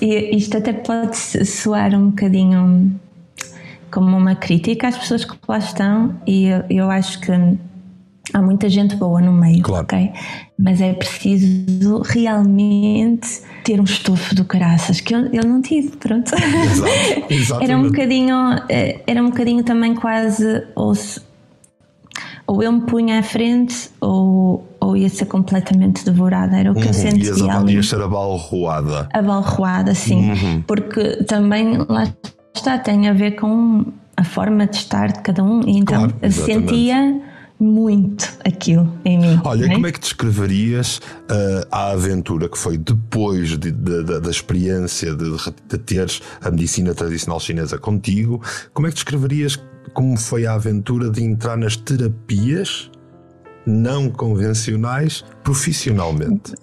e 0.00 0.36
isto 0.36 0.56
até 0.56 0.72
pode 0.72 1.16
soar 1.16 1.94
um 1.94 2.10
bocadinho 2.10 3.00
como 3.90 4.16
uma 4.16 4.34
crítica 4.36 4.88
às 4.88 4.96
pessoas 4.96 5.24
que 5.24 5.36
lá 5.48 5.58
estão, 5.58 6.14
e 6.26 6.46
eu, 6.46 6.64
eu 6.70 6.90
acho 6.90 7.20
que 7.20 7.32
há 8.32 8.42
muita 8.42 8.68
gente 8.68 8.96
boa 8.96 9.20
no 9.20 9.32
meio, 9.32 9.62
claro. 9.62 9.84
ok? 9.84 10.12
Mas 10.58 10.80
é 10.80 10.92
preciso 10.92 12.02
realmente 12.02 13.42
ter 13.64 13.80
um 13.80 13.84
estofo 13.84 14.34
do 14.34 14.44
caraças 14.44 15.00
que 15.00 15.14
eu, 15.14 15.26
eu 15.32 15.44
não 15.44 15.60
tive, 15.60 15.96
pronto. 15.96 16.32
Exato, 17.28 17.62
era 17.64 17.76
um 17.76 17.84
bocadinho, 17.84 18.36
eh, 18.68 19.00
era 19.06 19.22
um 19.22 19.30
bocadinho 19.30 19.62
também 19.62 19.94
quase 19.94 20.64
ou, 20.74 20.92
ou 22.46 22.62
eu 22.62 22.72
me 22.72 22.82
punha 22.82 23.18
à 23.18 23.22
frente 23.22 23.90
ou, 24.00 24.66
ou 24.80 24.96
ia 24.96 25.08
ser 25.08 25.26
completamente 25.26 26.04
devorada, 26.04 26.56
era 26.56 26.70
o 26.70 26.74
que 26.74 26.82
uhum, 26.82 26.86
eu 26.86 26.94
sentia. 26.94 27.30
Ias 27.30 27.42
a, 27.42 27.70
ias 27.70 27.88
ser 27.88 28.00
abalroada. 28.00 29.08
Abalroada, 29.12 29.94
sim, 29.94 30.30
uhum. 30.30 30.62
porque 30.66 31.24
também 31.24 31.78
lá 31.88 32.04
está, 32.54 32.78
tem 32.78 33.08
a 33.08 33.12
ver 33.12 33.32
com 33.32 33.84
a 34.16 34.24
forma 34.24 34.66
de 34.66 34.76
estar 34.76 35.12
de 35.12 35.20
cada 35.20 35.44
um, 35.44 35.60
e 35.60 35.78
então 35.78 36.08
claro, 36.08 36.32
sentia 36.32 37.20
muito 37.58 38.32
aquilo 38.44 38.92
em 39.04 39.18
mim. 39.18 39.40
Olha, 39.44 39.68
como 39.72 39.86
é 39.86 39.92
que 39.92 40.00
descreverias 40.00 40.98
uh, 40.98 41.66
a 41.70 41.90
aventura 41.92 42.48
que 42.48 42.58
foi 42.58 42.76
depois 42.76 43.50
de, 43.50 43.70
de, 43.70 44.04
de, 44.04 44.20
da 44.20 44.30
experiência 44.30 45.14
de, 45.14 45.36
de 45.68 45.78
teres 45.78 46.20
a 46.40 46.50
medicina 46.50 46.94
tradicional 46.94 47.40
chinesa 47.40 47.78
contigo? 47.78 48.42
Como 48.72 48.86
é 48.86 48.90
que 48.90 48.96
descreverias 48.96 49.58
como 49.94 50.16
foi 50.16 50.46
a 50.46 50.54
aventura 50.54 51.10
de 51.10 51.22
entrar 51.24 51.56
nas 51.56 51.76
terapias 51.76 52.90
não 53.66 54.10
convencionais 54.10 55.24
profissionalmente? 55.42 56.54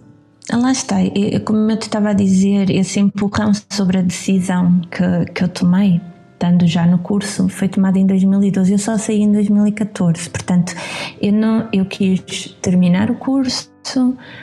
Lá 0.52 0.72
está, 0.72 0.98
como 1.46 1.72
eu 1.72 1.78
te 1.78 1.84
estava 1.84 2.10
a 2.10 2.14
dizer, 2.14 2.70
esse 2.70 3.00
empurrão 3.00 3.52
sobre 3.72 3.98
a 3.98 4.02
decisão 4.02 4.82
que, 4.92 5.32
que 5.32 5.44
eu 5.44 5.48
tomei 5.48 6.02
estando 6.44 6.68
já 6.68 6.86
no 6.86 7.00
curso, 7.00 7.48
foi 7.48 7.70
tomada 7.70 7.98
em 7.98 8.06
2012. 8.06 8.74
Eu 8.74 8.78
só 8.78 8.98
saí 8.98 9.22
em 9.22 9.32
2014, 9.32 10.30
portanto, 10.30 10.74
eu, 11.22 11.32
não, 11.32 11.70
eu 11.72 11.86
quis 11.86 12.22
terminar 12.62 13.10
o 13.10 13.16
curso, 13.16 13.70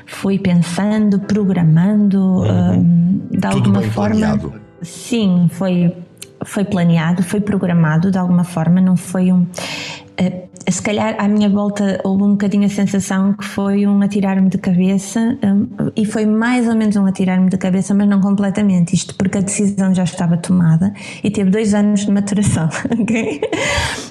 fui 0.06 0.38
pensando, 0.38 1.20
programando, 1.20 2.18
uhum. 2.18 2.72
um, 2.72 3.20
de 3.30 3.40
Tudo 3.40 3.46
alguma 3.46 3.82
forma. 3.82 4.16
Planeado. 4.16 4.54
Sim, 4.80 5.48
foi, 5.52 5.94
foi 6.42 6.64
planeado, 6.64 7.22
foi 7.22 7.40
programado 7.40 8.10
de 8.10 8.16
alguma 8.16 8.44
forma, 8.44 8.80
não 8.80 8.96
foi 8.96 9.30
um. 9.30 9.42
Uh, 9.42 10.49
se 10.70 10.82
calhar 10.82 11.16
à 11.18 11.28
minha 11.28 11.48
volta 11.48 12.00
houve 12.04 12.22
um 12.22 12.30
bocadinho 12.32 12.66
a 12.66 12.68
sensação 12.68 13.32
que 13.32 13.44
foi 13.44 13.86
um 13.86 14.00
atirar-me 14.02 14.48
de 14.48 14.58
cabeça 14.58 15.38
um, 15.42 15.90
e 15.96 16.04
foi 16.04 16.26
mais 16.26 16.68
ou 16.68 16.74
menos 16.74 16.96
um 16.96 17.06
atirar-me 17.06 17.48
de 17.48 17.56
cabeça, 17.56 17.94
mas 17.94 18.08
não 18.08 18.20
completamente, 18.20 18.94
isto 18.94 19.14
porque 19.14 19.38
a 19.38 19.40
decisão 19.40 19.94
já 19.94 20.04
estava 20.04 20.36
tomada 20.36 20.92
e 21.22 21.30
teve 21.30 21.50
dois 21.50 21.74
anos 21.74 22.06
de 22.06 22.12
maturação, 22.12 22.68
ok? 22.90 23.40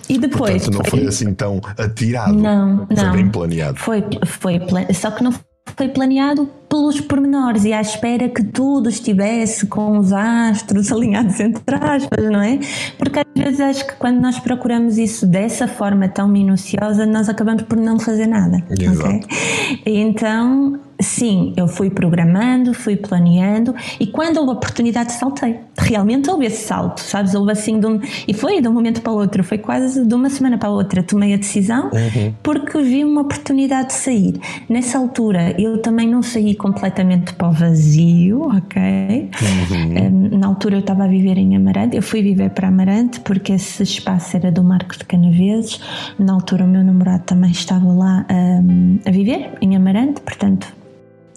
E 0.10 0.18
depois. 0.18 0.64
Portanto, 0.64 0.84
não 0.84 0.90
foi, 0.90 1.00
foi 1.00 1.08
assim 1.08 1.34
tão 1.34 1.62
atirado. 1.78 2.34
Não, 2.34 2.88
foi 2.88 2.96
não. 2.96 3.12
bem 3.12 3.30
planeado. 3.30 3.78
Foi, 3.78 4.04
foi, 4.26 4.60
só 4.94 5.12
que 5.12 5.24
não 5.24 5.32
foi 5.76 5.90
planeado 5.90 6.50
pelos 6.68 7.02
pormenores 7.02 7.66
e 7.66 7.74
à 7.74 7.82
espera 7.82 8.30
que 8.30 8.44
tudo 8.44 8.90
estivesse 8.90 9.66
com 9.66 9.98
os 9.98 10.14
astros 10.14 10.92
alinhados 10.94 11.40
entre 11.40 11.76
aspas, 11.76 12.26
não 12.26 12.42
é? 12.42 12.60
Porque 12.98 13.20
às 13.20 13.44
vezes 13.44 13.60
acho 13.60 13.88
que 13.88 13.96
quando 13.96 14.20
nós 14.20 14.40
procuramos 14.40 14.98
isso 14.98 15.26
dessa 15.26 15.68
forma 15.68 16.08
tão 16.08 16.28
minuciosa, 16.28 17.06
nós 17.06 17.28
acabamos 17.30 17.64
por 17.64 17.78
não 17.78 18.00
fazer 18.00 18.28
nada. 18.28 18.64
Exato. 18.70 19.16
Okay? 19.16 19.82
Então 19.86 20.80
sim, 21.00 21.54
eu 21.56 21.68
fui 21.68 21.90
programando, 21.90 22.74
fui 22.74 22.96
planeando 22.96 23.74
e 24.00 24.08
quando 24.08 24.38
houve 24.38 24.52
oportunidade 24.52 25.14
saltei. 25.14 25.58
Realmente 25.78 26.30
houve 26.30 26.46
esse 26.46 26.66
salto, 26.66 27.00
sabes? 27.00 27.34
Houve 27.34 27.52
assim 27.52 27.80
de 27.80 27.88
um, 27.88 28.00
e 28.28 28.34
foi 28.34 28.62
de 28.62 28.68
um 28.68 28.74
momento 28.74 29.02
para 29.02 29.14
o 29.14 29.16
outro, 29.16 29.44
foi 29.44 29.58
quase 29.58 30.06
de 30.06 30.14
uma 30.14 30.30
semana 30.30 30.58
para 30.58 30.70
a 30.70 30.72
outra. 30.72 31.02
Tomei 31.02 31.34
a 31.34 31.38
decisão 31.38 31.86
uhum. 31.86 32.34
porque 32.44 32.82
vi 32.82 33.04
uma 33.04 33.22
oportunidade 33.22 33.90
de 33.90 33.94
sair. 33.94 34.40
Nessa 34.68 34.98
altura 34.98 35.56
eu 35.60 35.82
também 35.82 36.08
não 36.08 36.22
saí 36.22 36.54
completamente 36.54 37.34
para 37.34 37.48
o 37.48 37.52
vazio, 37.52 38.42
ok? 38.44 39.30
Uhum. 39.72 40.38
Na 40.38 40.48
altura 40.48 40.76
eu 40.76 40.80
estava 40.80 41.06
a 41.06 41.08
viver 41.08 41.38
em 41.38 41.56
Amarante, 41.56 41.96
eu 41.96 42.04
fui 42.04 42.22
viver 42.22 42.50
para 42.50 42.68
Amarante 42.68 43.22
porque 43.22 43.54
esse 43.54 43.84
espaço 43.84 44.36
era 44.36 44.52
do 44.52 44.64
Marco 44.64 44.98
de 44.98 45.06
Canaveses. 45.06 45.80
Na 46.18 46.34
altura 46.34 46.66
o 46.66 46.68
meu 46.68 46.84
namorado 46.84 47.24
também 47.24 47.52
estava 47.52 47.92
lá 47.92 48.26
um, 48.30 49.00
a 49.06 49.12
viver 49.12 49.52
em 49.62 49.76
Amarante, 49.76 50.22
portanto 50.22 50.80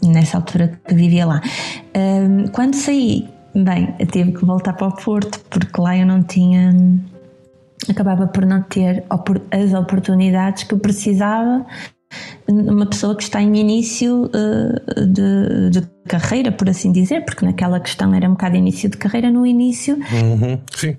nessa 0.04 0.38
altura 0.38 0.78
que 0.87 0.94
vivia 0.94 1.26
lá. 1.26 1.40
quando 2.52 2.75
saí, 2.75 3.28
bem, 3.54 3.94
eu 3.99 4.06
tive 4.06 4.32
que 4.32 4.44
voltar 4.44 4.73
para 4.75 4.88
o 4.88 4.97
Porto, 4.97 5.40
porque 5.50 5.80
lá 5.80 5.97
eu 5.97 6.06
não 6.06 6.23
tinha. 6.23 6.75
acabava 7.88 8.26
por 8.26 8.44
não 8.44 8.62
ter 8.62 9.04
as 9.50 9.73
oportunidades 9.75 10.64
que 10.64 10.75
eu 10.75 10.78
precisava 10.78 11.64
uma 12.49 12.87
pessoa 12.87 13.16
que 13.16 13.23
está 13.23 13.40
em 13.40 13.56
início 13.56 14.25
uh, 14.26 15.06
de, 15.06 15.71
de, 15.71 15.88
carreira, 16.06 16.52
por 16.52 16.68
assim 16.68 16.92
dizer, 16.92 17.25
porque 17.25 17.44
naquela 17.44 17.80
questão 17.80 18.12
era 18.12 18.28
um 18.28 18.32
bocado 18.32 18.56
início 18.56 18.90
de 18.90 18.97
carreira, 18.97 19.30
no 19.30 19.47
início. 19.47 19.97
Uhum, 19.97 20.59
sim. 20.75 20.97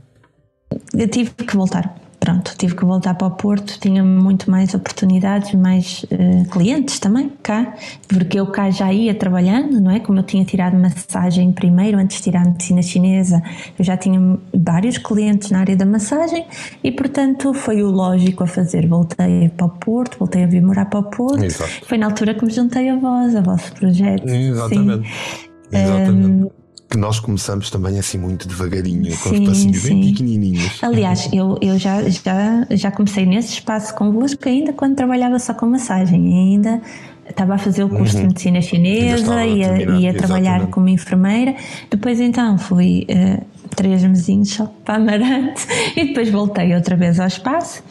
Eu 0.94 1.08
tive 1.08 1.32
que 1.32 1.56
voltar 1.56 2.03
pronto, 2.24 2.54
tive 2.58 2.74
que 2.74 2.86
voltar 2.86 3.16
para 3.16 3.28
o 3.28 3.32
Porto, 3.32 3.78
tinha 3.82 4.02
muito 4.02 4.50
mais 4.50 4.74
oportunidades, 4.74 5.54
mais 5.56 6.06
uh, 6.06 6.50
clientes 6.50 6.98
também 6.98 7.30
cá, 7.44 7.76
porque 8.08 8.40
eu 8.40 8.48
cá 8.48 8.72
já 8.72 8.94
ia 8.94 9.14
trabalhando, 9.14 9.82
não 9.82 9.92
é? 9.92 10.00
Como 10.00 10.20
eu 10.20 10.24
tinha 10.24 10.46
tirado 10.46 10.78
massagem 10.78 11.52
primeiro, 11.52 11.98
antes 11.98 12.18
de 12.18 12.24
tirar 12.24 12.46
medicina 12.46 12.82
chinesa, 12.82 13.44
eu 13.78 13.84
já 13.84 13.98
tinha 13.98 14.40
vários 14.54 14.98
clientes 14.98 15.52
na 15.52 15.60
área 15.60 15.76
da 15.76 15.86
massagem 15.86 16.46
e, 16.82 16.94
portanto, 16.94 17.54
foi 17.54 17.84
o 17.84 17.92
lógico 17.92 18.46
a 18.46 18.48
fazer. 18.48 18.88
Voltei 18.88 19.50
para 19.50 19.66
o 19.66 19.70
Porto, 19.70 20.18
voltei 20.18 20.46
a 20.46 20.48
vir 20.48 20.62
morar 20.62 20.86
para 20.86 21.02
o 21.02 21.04
Porto. 21.04 21.44
Exato. 21.44 21.86
Foi 21.86 21.98
na 21.98 22.06
altura 22.06 22.34
que 22.36 22.46
me 22.46 22.52
juntei 22.52 22.88
a 22.88 22.96
vós, 22.96 23.36
a 23.36 23.42
vosso 23.42 23.74
projeto. 23.74 24.26
Exatamente. 24.30 25.10
Sim. 25.10 25.78
Exatamente. 25.78 26.44
Um, 26.46 26.63
que 26.94 26.98
nós 27.00 27.20
começamos 27.20 27.72
também 27.72 27.98
assim 27.98 28.20
muito 28.20 28.48
devagarinho, 28.48 29.18
com 29.18 29.30
sim, 29.30 29.42
espacinhos 29.42 29.82
sim. 29.82 30.00
bem 30.00 30.12
pequenininhos. 30.12 30.84
Aliás, 30.84 31.28
eu, 31.34 31.58
eu 31.60 31.80
já, 31.80 32.08
já, 32.08 32.68
já 32.70 32.92
comecei 32.92 33.26
nesse 33.26 33.54
espaço 33.54 33.96
convosco 33.96 34.48
ainda 34.48 34.74
quando 34.74 34.96
trabalhava 34.96 35.40
só 35.40 35.56
com 35.56 35.66
massagem, 35.66 36.22
ainda 36.22 36.80
estava 37.28 37.56
a 37.56 37.58
fazer 37.58 37.84
o 37.84 37.90
curso 37.90 38.16
uhum. 38.18 38.22
de 38.22 38.28
medicina 38.28 38.62
chinesa 38.62 39.44
e 39.44 39.64
a, 39.64 39.78
ia, 39.80 39.90
ia 40.02 40.14
trabalhar 40.14 40.68
como 40.68 40.88
enfermeira. 40.88 41.56
Depois 41.90 42.20
então 42.20 42.60
fui 42.60 43.08
uh, 43.10 43.44
três 43.76 44.04
mesinhos 44.04 44.50
só 44.50 44.72
para 44.86 44.98
Amarante 44.98 45.66
e 45.98 46.10
depois 46.10 46.30
voltei 46.30 46.76
outra 46.76 46.96
vez 46.96 47.20
ao 47.20 47.26
espaço. 47.26 47.84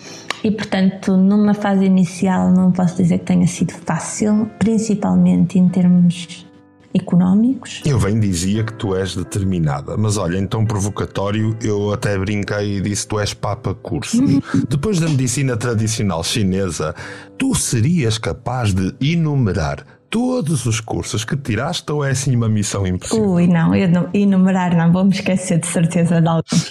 E 0.45 0.51
portanto, 0.53 1.17
numa 1.17 1.55
fase 1.55 1.85
inicial, 1.85 2.53
não 2.53 2.71
posso 2.71 2.97
dizer 2.99 3.19
que 3.19 3.25
tenha 3.25 3.49
sido 3.49 3.73
fácil, 3.73 4.49
principalmente 4.61 5.59
em 5.59 5.69
termos 5.69 6.47
económicos. 6.95 7.83
Eu 7.85 7.99
bem 7.99 8.19
dizia 8.19 8.65
que 8.65 8.73
tu 8.75 8.95
és 8.95 9.15
determinada, 9.15 9.97
mas 9.97 10.17
olha, 10.17 10.39
então 10.39 10.65
provocatório, 10.65 11.57
eu 11.63 11.93
até 11.93 12.19
brinquei 12.19 12.79
e 12.79 12.81
disse 12.81 13.07
tu 13.07 13.19
és 13.19 13.35
papa 13.35 13.75
cursos. 13.75 14.21
Depois 14.69 14.99
da 15.01 15.09
medicina 15.09 15.57
tradicional 15.57 16.23
chinesa, 16.23 16.95
tu 17.39 17.55
serias 17.55 18.19
capaz 18.19 18.75
de 18.75 18.95
enumerar 19.01 19.85
todos 20.13 20.67
os 20.67 20.79
cursos 20.79 21.25
que 21.25 21.35
tiraste 21.35 21.91
ou 21.91 22.05
é 22.05 22.11
assim 22.11 22.37
uma 22.37 22.49
missão 22.49 22.87
impossível? 22.87 23.31
Ui, 23.31 23.47
não, 23.47 23.75
eu 23.75 23.89
não, 23.89 24.11
enumerar 24.13 24.77
não, 24.77 24.93
vamos 24.93 25.17
esquecer 25.17 25.59
de 25.59 25.67
certeza 25.67 26.21
de 26.21 26.29
alguns. 26.29 26.71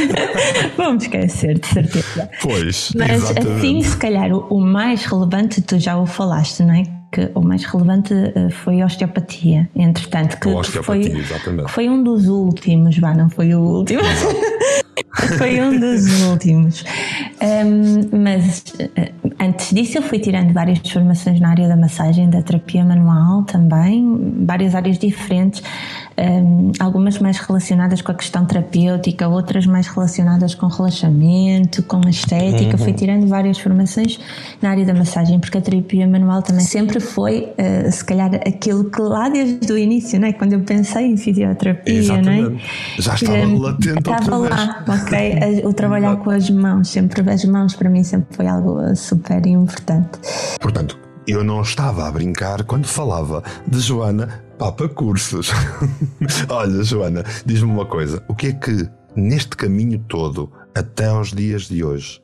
vamos 0.78 1.02
esquecer 1.02 1.58
de 1.58 1.66
certeza. 1.66 2.30
Pois, 2.40 2.90
Mas 2.96 3.24
exatamente. 3.24 3.58
assim, 3.58 3.82
se 3.82 3.96
calhar 3.98 4.32
o, 4.32 4.46
o 4.48 4.60
mais 4.60 5.04
relevante 5.04 5.60
tu 5.60 5.78
já 5.78 5.98
o 5.98 6.06
falaste, 6.06 6.62
não 6.62 6.74
é? 6.74 7.01
Que 7.12 7.30
o 7.34 7.42
mais 7.42 7.62
relevante 7.64 8.14
uh, 8.14 8.50
foi 8.50 8.80
a 8.80 8.86
osteopatia, 8.86 9.68
entretanto, 9.76 10.40
que, 10.40 10.48
osteopatia, 10.48 11.10
foi, 11.10 11.20
exatamente. 11.20 11.70
foi 11.70 11.88
um 11.88 12.02
dos 12.02 12.26
últimos, 12.26 12.98
vá, 12.98 13.12
não 13.12 13.28
foi 13.28 13.54
o 13.54 13.60
último. 13.60 14.00
foi 15.36 15.60
um 15.60 15.78
dos 15.78 16.22
últimos. 16.22 16.84
Um, 17.42 18.22
mas 18.22 18.64
uh, 18.80 19.34
antes 19.38 19.74
disso 19.74 19.98
eu 19.98 20.02
fui 20.02 20.18
tirando 20.18 20.54
várias 20.54 20.78
formações 20.90 21.38
na 21.38 21.50
área 21.50 21.68
da 21.68 21.76
massagem, 21.76 22.30
da 22.30 22.40
terapia 22.40 22.82
manual 22.82 23.42
também, 23.42 24.44
várias 24.46 24.74
áreas 24.74 24.98
diferentes 24.98 25.62
um, 26.18 26.72
algumas 26.78 27.18
mais 27.18 27.38
relacionadas 27.38 28.02
com 28.02 28.12
a 28.12 28.14
questão 28.14 28.44
terapêutica, 28.44 29.28
outras 29.28 29.66
mais 29.66 29.86
relacionadas 29.86 30.54
com 30.54 30.66
relaxamento, 30.66 31.82
com 31.84 32.00
estética. 32.08 32.76
Uhum. 32.76 32.78
Fui 32.78 32.92
tirando 32.92 33.26
várias 33.26 33.58
formações 33.58 34.18
na 34.60 34.70
área 34.70 34.84
da 34.84 34.94
massagem, 34.94 35.38
porque 35.38 35.58
a 35.58 35.60
terapia 35.60 36.06
manual 36.06 36.42
também 36.42 36.64
sempre 36.64 37.00
foi, 37.00 37.52
uh, 37.58 37.90
se 37.90 38.04
calhar, 38.04 38.34
aquilo 38.34 38.90
que 38.90 39.00
lá 39.00 39.28
desde 39.28 39.72
o 39.72 39.78
início, 39.78 40.18
né? 40.18 40.32
quando 40.32 40.54
eu 40.54 40.60
pensei 40.60 41.06
em 41.06 41.16
fisioterapia, 41.16 41.94
Exatamente. 41.94 42.50
Né? 42.50 42.60
já 42.98 43.14
estava 43.14 43.46
que, 43.46 43.58
latente 43.58 43.98
Estava 43.98 44.36
lá, 44.36 44.84
ok? 44.88 45.62
O 45.64 45.72
trabalhar 45.72 46.16
com 46.16 46.30
as 46.30 46.50
mãos, 46.50 46.88
sempre 46.88 47.28
as 47.30 47.44
mãos 47.44 47.74
para 47.74 47.88
mim 47.88 48.02
sempre 48.02 48.34
foi 48.36 48.46
algo 48.46 48.94
super 48.96 49.46
importante. 49.46 50.18
Portanto, 50.60 50.98
eu 51.26 51.44
não 51.44 51.62
estava 51.62 52.08
a 52.08 52.10
brincar 52.10 52.64
quando 52.64 52.86
falava 52.86 53.42
de 53.66 53.78
Joana 53.78 54.28
Papa 54.62 54.88
Cursos. 54.88 55.50
Olha, 56.48 56.84
Joana, 56.84 57.24
diz-me 57.44 57.68
uma 57.68 57.84
coisa: 57.84 58.22
o 58.28 58.34
que 58.36 58.46
é 58.46 58.52
que 58.52 58.88
neste 59.16 59.56
caminho 59.56 59.98
todo, 60.08 60.52
até 60.72 61.06
aos 61.06 61.32
dias 61.32 61.62
de 61.62 61.82
hoje, 61.82 62.22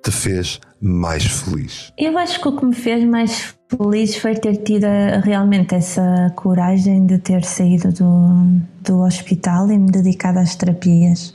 te 0.00 0.12
fez 0.12 0.60
mais 0.80 1.24
feliz? 1.24 1.92
Eu 1.98 2.16
acho 2.16 2.40
que 2.40 2.46
o 2.46 2.56
que 2.56 2.64
me 2.64 2.74
fez 2.76 3.02
mais 3.02 3.56
feliz 3.68 4.14
foi 4.14 4.36
ter 4.36 4.58
tido 4.58 4.86
realmente 5.24 5.74
essa 5.74 6.32
coragem 6.36 7.06
de 7.06 7.18
ter 7.18 7.42
saído 7.42 7.92
do, 7.92 8.60
do 8.82 9.00
hospital 9.00 9.68
e 9.68 9.76
me 9.76 9.90
dedicado 9.90 10.38
às 10.38 10.54
terapias. 10.54 11.34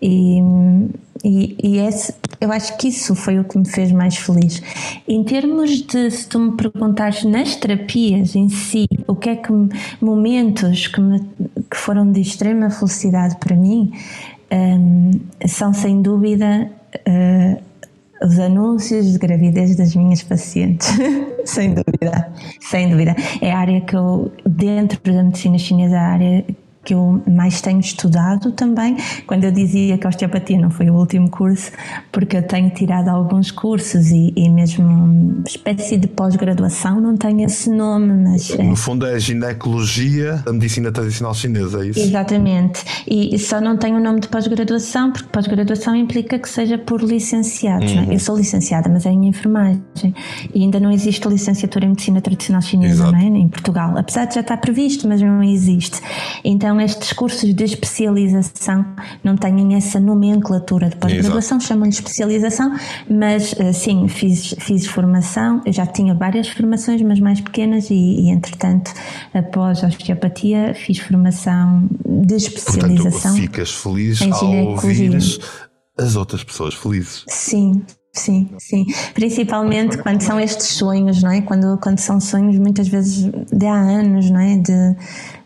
E, 0.00 0.38
e, 1.24 1.56
e 1.62 1.78
esse, 1.78 2.14
eu 2.40 2.52
acho 2.52 2.76
que 2.76 2.88
isso 2.88 3.14
foi 3.14 3.38
o 3.38 3.44
que 3.44 3.58
me 3.58 3.68
fez 3.68 3.90
mais 3.92 4.16
feliz. 4.16 4.62
Em 5.08 5.24
termos 5.24 5.82
de, 5.82 6.10
se 6.10 6.28
tu 6.28 6.38
me 6.38 6.56
perguntares 6.56 7.24
nas 7.24 7.56
terapias 7.56 8.34
em 8.36 8.48
si, 8.48 8.86
o 9.06 9.14
que 9.14 9.30
é 9.30 9.36
que 9.36 9.52
momentos 10.00 10.86
que, 10.86 11.00
me, 11.00 11.20
que 11.70 11.76
foram 11.76 12.10
de 12.10 12.20
extrema 12.20 12.70
felicidade 12.70 13.36
para 13.36 13.56
mim 13.56 13.92
um, 14.52 15.10
são 15.46 15.72
sem 15.72 16.02
dúvida 16.02 16.70
uh, 16.94 17.66
os 18.22 18.38
anúncios 18.38 19.12
de 19.12 19.18
gravidez 19.18 19.76
das 19.76 19.94
minhas 19.94 20.22
pacientes. 20.22 20.88
sem 21.44 21.74
dúvida, 21.74 22.32
sem 22.60 22.90
dúvida. 22.90 23.14
É 23.40 23.52
a 23.52 23.58
área 23.58 23.80
que 23.80 23.94
eu, 23.94 24.32
dentro 24.44 25.00
da 25.12 25.22
medicina 25.22 25.58
chinesa, 25.58 25.96
a 25.96 26.06
área 26.12 26.44
que 26.86 26.94
eu 26.94 27.20
mais 27.26 27.60
tenho 27.60 27.80
estudado 27.80 28.52
também. 28.52 28.96
Quando 29.26 29.42
eu 29.42 29.50
dizia 29.50 29.98
que 29.98 30.06
a 30.06 30.08
osteopatia 30.08 30.56
não 30.56 30.70
foi 30.70 30.88
o 30.88 30.94
último 30.94 31.28
curso, 31.28 31.72
porque 32.12 32.36
eu 32.36 32.42
tenho 32.44 32.70
tirado 32.70 33.08
alguns 33.08 33.50
cursos 33.50 34.10
e, 34.12 34.32
e 34.36 34.48
mesmo 34.48 34.86
uma 34.86 35.42
espécie 35.44 35.96
de 35.96 36.06
pós-graduação, 36.06 37.00
não 37.00 37.16
tem 37.16 37.42
esse 37.42 37.68
nome, 37.68 38.12
mas. 38.12 38.50
No 38.50 38.72
é. 38.72 38.76
fundo 38.76 39.04
é 39.04 39.14
a 39.14 39.18
ginecologia 39.18 40.36
da 40.44 40.52
medicina 40.52 40.92
tradicional 40.92 41.34
chinesa, 41.34 41.84
é 41.84 41.88
isso? 41.88 41.98
Exatamente. 41.98 42.84
E 43.06 43.36
só 43.38 43.60
não 43.60 43.76
tenho 43.76 43.96
o 43.96 44.00
nome 44.00 44.20
de 44.20 44.28
pós-graduação, 44.28 45.10
porque 45.10 45.28
pós-graduação 45.32 45.96
implica 45.96 46.38
que 46.38 46.48
seja 46.48 46.78
por 46.78 47.02
licenciados. 47.02 47.90
É? 47.90 47.96
Uhum. 47.96 48.12
Eu 48.12 48.20
sou 48.20 48.36
licenciada, 48.36 48.88
mas 48.88 49.04
é 49.04 49.10
em 49.10 49.26
enfermagem. 49.26 49.82
E 50.54 50.62
ainda 50.62 50.78
não 50.78 50.92
existe 50.92 51.26
licenciatura 51.26 51.84
em 51.84 51.88
medicina 51.88 52.20
tradicional 52.20 52.62
chinesa, 52.62 53.10
não 53.10 53.18
é? 53.18 53.24
em 53.24 53.48
Portugal. 53.48 53.98
Apesar 53.98 54.26
de 54.26 54.36
já 54.36 54.40
estar 54.40 54.56
previsto, 54.58 55.08
mas 55.08 55.20
não 55.20 55.42
existe. 55.42 56.00
Então 56.44 56.75
então 56.76 56.80
estes 56.80 57.12
cursos 57.12 57.54
de 57.54 57.64
especialização. 57.64 58.84
Não 59.24 59.36
têm 59.36 59.74
essa 59.74 59.98
nomenclatura. 59.98 60.90
De 60.90 60.96
pós-graduação, 60.96 61.58
chamam-lhe 61.58 61.90
especialização, 61.90 62.76
mas 63.08 63.54
eh, 63.58 63.72
sim, 63.72 64.06
fiz, 64.08 64.54
fiz 64.58 64.86
formação, 64.86 65.62
eu 65.64 65.72
já 65.72 65.86
tinha 65.86 66.14
várias 66.14 66.48
formações, 66.48 67.00
mas 67.02 67.18
mais 67.18 67.40
pequenas, 67.40 67.90
e, 67.90 67.94
e 67.94 68.28
entretanto, 68.28 68.92
após 69.32 69.82
a 69.82 69.86
osteopatia, 69.88 70.74
fiz 70.74 70.98
formação 70.98 71.88
de 72.04 72.34
especialização. 72.34 73.32
Portanto, 73.32 73.40
ficas 73.40 73.70
feliz 73.70 74.20
ao 74.22 74.54
ouvir 74.66 75.16
as 75.98 76.14
outras 76.14 76.44
pessoas 76.44 76.74
felizes. 76.74 77.24
Sim, 77.28 77.82
Sim, 78.16 78.48
sim. 78.58 78.86
Principalmente 79.14 79.98
quando 79.98 80.22
são 80.22 80.40
estes 80.40 80.68
sonhos, 80.68 81.22
não 81.22 81.30
é? 81.30 81.40
Quando, 81.42 81.78
quando 81.78 81.98
são 81.98 82.18
sonhos 82.18 82.58
muitas 82.58 82.88
vezes 82.88 83.30
de 83.52 83.66
há 83.66 83.74
anos, 83.74 84.30
não 84.30 84.40
é? 84.40 84.56
De, 84.56 84.96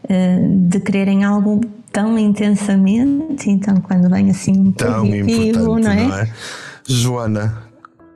eh, 0.09 0.38
de 0.68 0.80
quererem 0.80 1.24
algo 1.24 1.61
tão 1.92 2.16
intensamente, 2.18 3.50
então 3.50 3.76
quando 3.80 4.09
vem 4.09 4.30
assim 4.30 4.52
um 4.52 4.72
tão 4.72 5.00
positivo, 5.06 5.78
não 5.78 5.90
é? 5.90 6.04
não 6.04 6.18
é? 6.18 6.33
Joana, 6.87 7.70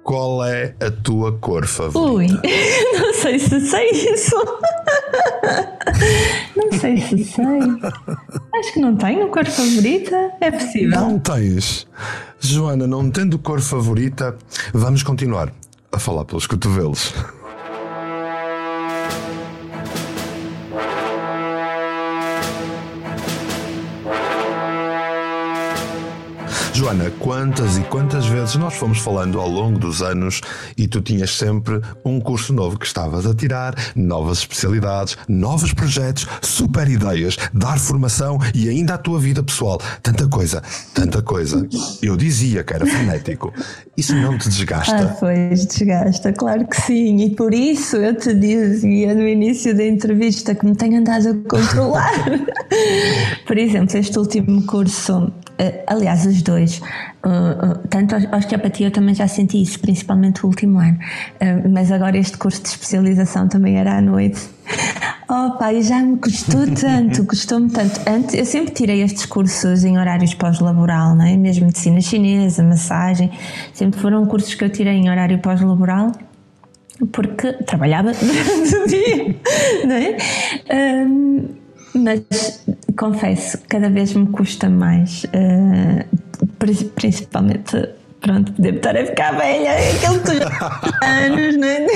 qual 0.04 0.44
é 0.44 0.74
a 0.80 0.90
tua 0.90 1.32
cor 1.38 1.66
favorita? 1.66 2.40
Ui, 2.44 2.52
não 2.98 3.14
sei 3.14 3.38
se 3.38 3.60
sei 3.60 3.90
isso. 3.90 4.36
Não 6.56 6.72
sei 6.78 6.96
se 6.96 7.24
sei. 7.24 7.44
Acho 8.58 8.72
que 8.72 8.80
não 8.80 8.96
tenho 8.96 9.28
cor 9.28 9.44
favorita. 9.46 10.32
É 10.40 10.50
possível. 10.50 11.00
Não 11.00 11.18
tens. 11.18 11.86
Joana, 12.48 12.87
não 12.87 13.11
tendo 13.11 13.38
cor 13.38 13.61
favorita, 13.61 14.37
vamos 14.72 15.02
continuar 15.02 15.52
a 15.90 15.98
falar 15.98 16.24
pelos 16.24 16.46
cotovelos. 16.46 17.12
Joana, 26.94 27.11
quantas 27.18 27.76
e 27.76 27.83
quantas 27.83 28.26
vezes 28.26 28.54
nós 28.54 28.74
fomos 28.74 28.98
falando 28.98 29.40
ao 29.40 29.48
longo 29.48 29.78
dos 29.78 30.00
anos 30.00 30.40
e 30.76 30.87
tu 30.87 31.00
tinhas 31.00 31.37
sempre 31.37 31.80
um 32.04 32.20
curso 32.20 32.52
novo 32.52 32.78
que 32.78 32.87
estavas 32.87 33.26
a 33.26 33.35
tirar, 33.35 33.74
novas 33.96 34.38
especialidades, 34.38 35.16
novos 35.28 35.72
projetos, 35.72 36.26
super 36.40 36.88
ideias, 36.88 37.37
dar 37.52 37.78
formação 37.78 38.38
e 38.54 38.68
ainda 38.68 38.94
a 38.94 38.98
tua 38.98 39.18
vida 39.18 39.42
pessoal. 39.42 39.80
Tanta 40.02 40.28
coisa, 40.28 40.62
tanta 40.94 41.20
coisa. 41.20 41.66
Eu 42.00 42.16
dizia 42.16 42.62
que 42.62 42.72
era 42.72 42.87
frenético. 42.87 43.52
Isso 43.96 44.14
não 44.14 44.38
te 44.38 44.48
desgasta? 44.48 44.96
Ah, 44.96 45.16
pois, 45.18 45.66
desgasta, 45.66 46.33
claro 46.33 46.66
que 46.66 46.80
sim. 46.80 47.24
E 47.24 47.35
por 47.35 47.52
isso 47.52 47.96
eu 47.96 48.14
te 48.14 48.33
dizia 48.35 49.14
no 49.14 49.26
início 49.26 49.76
da 49.76 49.85
entrevista 49.85 50.54
que 50.54 50.64
me 50.64 50.76
tenho 50.76 51.00
andado 51.00 51.28
a 51.28 51.48
controlar. 51.48 52.24
por 53.46 53.59
exemplo, 53.59 53.96
este 53.96 54.18
último 54.18 54.64
curso 54.66 55.33
aliás, 55.86 56.26
os 56.26 56.42
dois. 56.42 56.78
Uh, 57.24 57.72
uh, 57.72 57.88
tanto 57.88 58.14
a 58.14 58.36
osteopatia 58.36 58.88
eu 58.88 58.90
também 58.90 59.14
já 59.14 59.28
senti 59.28 59.62
isso, 59.62 59.78
principalmente 59.80 60.44
o 60.44 60.48
último 60.48 60.78
ano. 60.78 60.98
Mas 61.70 61.90
agora 61.90 62.18
este 62.18 62.36
curso 62.36 62.62
de 62.62 62.68
especialização 62.68 63.48
também 63.48 63.76
era 63.76 63.96
à 63.96 64.00
noite. 64.00 64.40
Oh 65.26 65.56
pai, 65.56 65.80
já 65.80 66.00
me 66.00 66.18
custou 66.18 66.66
tanto, 66.66 67.24
custou-me 67.26 67.70
tanto. 67.70 67.98
Antes, 68.06 68.34
eu 68.34 68.44
sempre 68.44 68.74
tirei 68.74 69.00
estes 69.00 69.24
cursos 69.24 69.82
em 69.82 69.98
horários 69.98 70.34
pós-laboral, 70.34 71.16
não 71.16 71.24
é? 71.24 71.34
Mesmo 71.34 71.64
medicina 71.64 71.98
chinesa, 72.02 72.62
massagem, 72.62 73.30
sempre 73.72 73.98
foram 73.98 74.26
cursos 74.26 74.54
que 74.54 74.62
eu 74.62 74.68
tirei 74.68 74.92
em 74.92 75.08
horário 75.08 75.38
pós-laboral 75.38 76.12
porque 77.10 77.52
trabalhava 77.64 78.12
durante 78.14 78.76
o 78.76 78.86
dia, 78.86 79.36
não 79.86 79.96
é? 79.96 81.06
Um, 81.06 81.48
mas 81.94 82.63
confesso, 82.94 83.59
cada 83.68 83.88
vez 83.90 84.14
me 84.14 84.26
custa 84.26 84.68
mais, 84.68 85.24
uh, 85.24 86.04
principalmente 86.94 87.88
pronto, 88.24 88.52
devo 88.59 88.78
estar 88.78 88.96
a 88.96 89.04
ficar 89.04 89.33
velha, 89.37 89.72
aquele 89.72 90.42
anos, 91.04 91.57
não 91.59 91.68
é? 91.68 91.87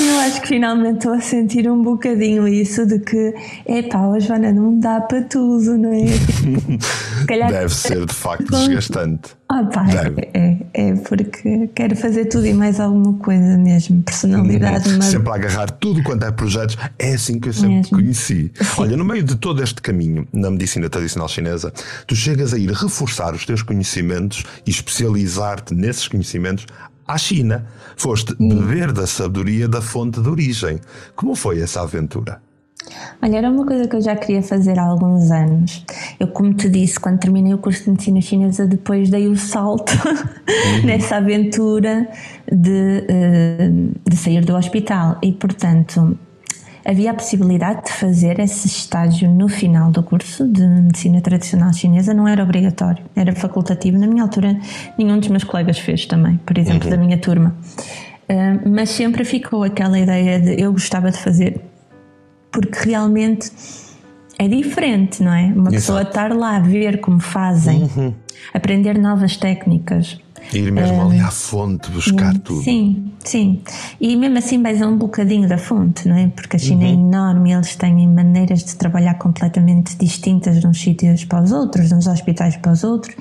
Eu 0.00 0.18
acho 0.26 0.40
que 0.42 0.48
finalmente 0.48 0.96
estou 0.96 1.12
a 1.12 1.20
sentir 1.20 1.70
um 1.70 1.82
bocadinho 1.82 2.48
isso 2.48 2.84
de 2.84 2.98
que, 2.98 3.32
epá, 3.66 4.00
a 4.00 4.18
Joana 4.18 4.52
não 4.52 4.78
dá 4.78 5.00
para 5.00 5.22
tudo, 5.22 5.78
não 5.78 5.92
é? 5.92 6.06
Calhar, 7.28 7.52
Deve 7.52 7.72
ser 7.72 8.04
de 8.04 8.14
facto 8.14 8.50
desgastante. 8.50 9.30
Ah, 9.54 9.64
pá, 9.64 9.86
é, 10.32 10.56
é, 10.72 10.94
porque 10.94 11.68
quero 11.74 11.94
fazer 11.94 12.24
tudo 12.24 12.46
e 12.46 12.54
mais 12.54 12.80
alguma 12.80 13.12
coisa 13.18 13.58
mesmo, 13.58 14.02
personalidade. 14.02 14.88
Uhum. 14.88 14.96
Mas... 14.96 15.04
Sempre 15.04 15.30
a 15.30 15.34
agarrar 15.34 15.70
tudo 15.72 16.02
quanto 16.02 16.24
é 16.24 16.32
projetos, 16.32 16.78
é 16.98 17.12
assim 17.12 17.38
que 17.38 17.50
eu 17.50 17.52
sempre 17.52 17.74
mesmo. 17.74 17.98
conheci. 17.98 18.50
Sim. 18.54 18.64
Olha, 18.78 18.96
no 18.96 19.04
meio 19.04 19.22
de 19.22 19.36
todo 19.36 19.62
este 19.62 19.82
caminho 19.82 20.26
na 20.32 20.50
medicina 20.50 20.88
tradicional 20.88 21.28
chinesa, 21.28 21.70
tu 22.06 22.16
chegas 22.16 22.54
a 22.54 22.58
ir 22.58 22.70
reforçar 22.70 23.34
os 23.34 23.44
teus 23.44 23.62
conhecimentos 23.62 24.42
e 24.66 24.70
especializar-te 24.70 25.74
nesses 25.74 26.08
conhecimentos 26.08 26.64
à 27.06 27.18
China. 27.18 27.66
Foste 27.94 28.34
Sim. 28.34 28.48
beber 28.48 28.90
da 28.90 29.06
sabedoria 29.06 29.68
da 29.68 29.82
fonte 29.82 30.18
de 30.18 30.28
origem. 30.30 30.80
Como 31.14 31.34
foi 31.34 31.60
essa 31.60 31.82
aventura? 31.82 32.40
Olha, 33.20 33.36
era 33.36 33.50
uma 33.50 33.64
coisa 33.64 33.86
que 33.86 33.94
eu 33.94 34.00
já 34.00 34.16
queria 34.16 34.42
fazer 34.42 34.78
há 34.78 34.82
alguns 34.82 35.30
anos. 35.30 35.84
Eu, 36.18 36.26
como 36.28 36.52
te 36.54 36.68
disse, 36.68 36.98
quando 36.98 37.20
terminei 37.20 37.54
o 37.54 37.58
curso 37.58 37.84
de 37.84 37.90
medicina 37.90 38.20
chinesa, 38.20 38.66
depois 38.66 39.10
dei 39.10 39.28
o 39.28 39.36
salto 39.36 39.92
uhum. 39.92 40.82
nessa 40.86 41.16
aventura 41.16 42.08
de, 42.50 43.04
eh, 43.08 43.70
de 44.08 44.16
sair 44.16 44.44
do 44.44 44.56
hospital. 44.56 45.18
E, 45.22 45.32
portanto, 45.32 46.18
havia 46.84 47.12
a 47.12 47.14
possibilidade 47.14 47.84
de 47.84 47.92
fazer 47.92 48.40
esse 48.40 48.66
estágio 48.66 49.30
no 49.30 49.48
final 49.48 49.90
do 49.90 50.02
curso 50.02 50.46
de 50.48 50.66
medicina 50.66 51.20
tradicional 51.20 51.72
chinesa, 51.72 52.12
não 52.12 52.26
era 52.26 52.42
obrigatório, 52.42 53.04
era 53.14 53.32
facultativo. 53.34 53.98
Na 53.98 54.06
minha 54.06 54.24
altura, 54.24 54.58
nenhum 54.98 55.18
dos 55.18 55.28
meus 55.28 55.44
colegas 55.44 55.78
fez 55.78 56.06
também, 56.06 56.38
por 56.44 56.58
exemplo, 56.58 56.90
uhum. 56.90 56.96
da 56.96 56.96
minha 56.96 57.18
turma. 57.18 57.54
Uh, 58.28 58.68
mas 58.68 58.90
sempre 58.90 59.24
ficou 59.24 59.62
aquela 59.62 59.98
ideia 59.98 60.40
de 60.40 60.60
eu 60.60 60.72
gostava 60.72 61.10
de 61.10 61.18
fazer 61.18 61.60
porque 62.52 62.90
realmente 62.90 63.50
é 64.38 64.46
diferente, 64.46 65.22
não 65.22 65.32
é? 65.32 65.46
Uma 65.46 65.70
Exato. 65.70 65.70
pessoa 65.70 66.02
estar 66.02 66.36
lá 66.36 66.56
a 66.56 66.60
ver 66.60 67.00
como 67.00 67.20
fazem, 67.20 67.90
uhum. 67.96 68.14
aprender 68.52 68.98
novas 68.98 69.36
técnicas. 69.36 70.20
Ir 70.52 70.70
mesmo 70.72 70.96
um, 70.96 71.06
ali 71.06 71.20
à 71.20 71.30
fonte 71.30 71.90
buscar 71.90 72.36
tudo. 72.38 72.62
Sim, 72.62 73.12
sim. 73.20 73.62
E 74.00 74.16
mesmo 74.16 74.38
assim 74.38 74.60
vais 74.60 74.82
a 74.82 74.86
um 74.86 74.98
bocadinho 74.98 75.48
da 75.48 75.56
fonte, 75.56 76.06
não 76.08 76.16
é? 76.16 76.28
Porque 76.28 76.56
a 76.56 76.58
China 76.58 76.84
é 76.84 76.88
uhum. 76.88 76.92
é 76.92 76.94
enorme, 76.94 77.52
eles 77.52 77.76
têm 77.76 78.08
maneiras 78.08 78.64
de 78.64 78.74
trabalhar 78.74 79.14
completamente 79.14 79.96
distintas 79.96 80.60
de 80.60 80.66
uns 80.66 80.80
sítios 80.80 81.24
para 81.24 81.42
os 81.42 81.52
outros, 81.52 81.88
de 81.88 81.94
uns 81.94 82.06
hospitais 82.06 82.56
para 82.56 82.72
os 82.72 82.84
outros. 82.84 83.14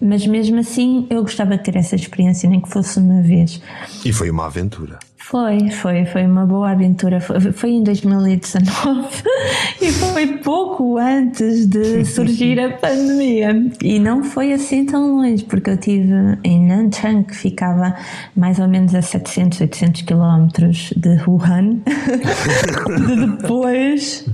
Mas 0.00 0.26
mesmo 0.26 0.58
assim 0.58 1.06
eu 1.10 1.22
gostava 1.22 1.56
de 1.56 1.64
ter 1.64 1.76
essa 1.76 1.94
experiência, 1.94 2.48
nem 2.48 2.60
que 2.60 2.68
fosse 2.68 2.98
uma 2.98 3.22
vez. 3.22 3.60
E 4.04 4.12
foi 4.12 4.30
uma 4.30 4.46
aventura. 4.46 4.98
Foi, 5.28 5.70
foi, 5.70 6.04
foi 6.04 6.24
uma 6.24 6.46
boa 6.46 6.70
aventura. 6.70 7.20
Foi, 7.20 7.40
foi 7.40 7.70
em 7.70 7.82
2019 7.82 9.08
e 9.82 9.90
foi 9.90 10.38
pouco 10.38 10.98
antes 10.98 11.66
de 11.66 12.04
surgir 12.04 12.60
a 12.60 12.70
pandemia. 12.70 13.50
E 13.82 13.98
não 13.98 14.22
foi 14.22 14.52
assim 14.52 14.86
tão 14.86 15.16
longe, 15.16 15.42
porque 15.42 15.70
eu 15.70 15.74
estive 15.74 16.12
em 16.44 16.64
Nanchang, 16.68 17.24
que 17.24 17.34
ficava 17.34 17.96
mais 18.36 18.60
ou 18.60 18.68
menos 18.68 18.94
a 18.94 19.02
700, 19.02 19.62
800 19.62 20.02
quilómetros 20.02 20.92
de 20.96 21.20
Wuhan. 21.26 21.80
de 22.96 23.26
depois 23.26 24.24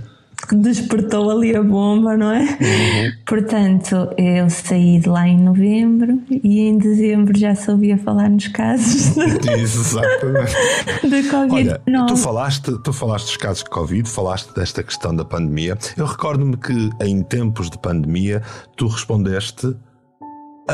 despertou 0.54 1.30
ali 1.30 1.54
a 1.54 1.62
bomba, 1.62 2.16
não 2.16 2.30
é? 2.30 2.42
Uhum. 2.42 3.12
Portanto, 3.26 4.10
eu 4.16 4.48
saí 4.50 4.98
de 4.98 5.08
lá 5.08 5.26
em 5.26 5.38
novembro 5.38 6.20
e 6.30 6.60
em 6.60 6.78
dezembro 6.78 7.36
já 7.38 7.54
sabia 7.54 7.96
falar 7.98 8.28
nos 8.28 8.48
casos 8.48 9.14
de 11.02 11.22
Covid. 11.28 11.80
Olha, 11.86 12.06
tu 12.06 12.16
falaste, 12.16 12.72
tu 12.82 12.92
falaste 12.92 13.26
dos 13.26 13.36
casos 13.36 13.64
de 13.64 13.70
Covid, 13.70 14.08
falaste 14.08 14.54
desta 14.54 14.82
questão 14.82 15.14
da 15.14 15.24
pandemia. 15.24 15.76
Eu 15.96 16.06
recordo-me 16.06 16.56
que 16.56 16.90
em 17.00 17.22
tempos 17.22 17.70
de 17.70 17.78
pandemia 17.78 18.42
tu 18.76 18.86
respondeste 18.86 19.74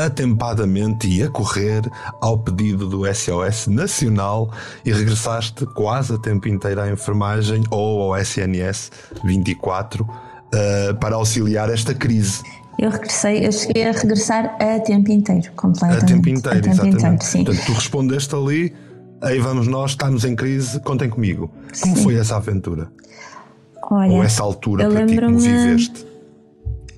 atempadamente 0.05 1.07
e 1.07 1.23
a 1.23 1.29
correr 1.29 1.81
ao 2.21 2.37
pedido 2.37 2.87
do 2.87 3.13
SOS 3.13 3.67
Nacional 3.67 4.51
e 4.85 4.91
regressaste 4.91 5.65
quase 5.67 6.13
a 6.13 6.17
tempo 6.17 6.47
inteiro 6.47 6.81
à 6.81 6.89
enfermagem 6.89 7.63
ou 7.69 8.01
ao 8.01 8.19
SNS 8.19 8.91
24 9.23 10.03
uh, 10.03 10.95
para 10.99 11.15
auxiliar 11.15 11.69
esta 11.69 11.93
crise. 11.93 12.41
Eu 12.77 12.89
regressei, 12.89 13.45
eu 13.45 13.51
cheguei 13.51 13.87
a 13.87 13.91
regressar 13.91 14.55
a 14.59 14.79
tempo 14.79 15.11
inteiro, 15.11 15.51
completamente. 15.55 16.03
A 16.03 16.07
tempo 16.07 16.29
inteiro, 16.29 16.57
a 16.57 16.61
tempo 16.61 16.69
exatamente. 16.69 17.03
Inteiro, 17.03 17.23
sim. 17.23 17.43
Portanto, 17.43 17.65
tu 17.65 17.73
respondeste 17.73 18.35
ali, 18.35 18.73
aí 19.21 19.39
vamos 19.39 19.67
nós, 19.67 19.91
estamos 19.91 20.23
em 20.23 20.35
crise, 20.35 20.79
contem 20.79 21.09
comigo. 21.09 21.51
Como 21.81 21.95
sim. 21.97 22.03
foi 22.03 22.15
essa 22.15 22.37
aventura? 22.37 22.89
Olha, 23.91 24.11
Ou 24.11 24.23
essa 24.23 24.43
altura 24.43 24.89
para 24.89 25.05
ti, 25.05 25.19
como 25.19 25.39
viveste? 25.39 26.08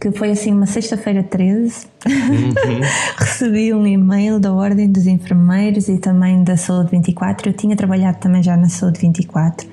Que 0.02 0.12
foi 0.12 0.32
assim 0.32 0.52
uma 0.52 0.66
sexta-feira 0.66 1.22
13, 1.22 1.86
uhum. 2.08 2.54
recebi 3.20 3.72
um 3.72 3.86
e-mail 3.86 4.40
da 4.40 4.52
Ordem 4.52 4.92
dos 4.92 5.06
Enfermeiros 5.06 5.88
e 5.88 6.00
também 6.00 6.44
da 6.44 6.58
Saúde 6.58 6.90
24. 6.90 7.50
Eu 7.50 7.54
tinha 7.54 7.76
trabalhado 7.76 8.18
também 8.18 8.42
já 8.42 8.58
na 8.58 8.68
Saúde 8.68 9.00
24, 9.00 9.70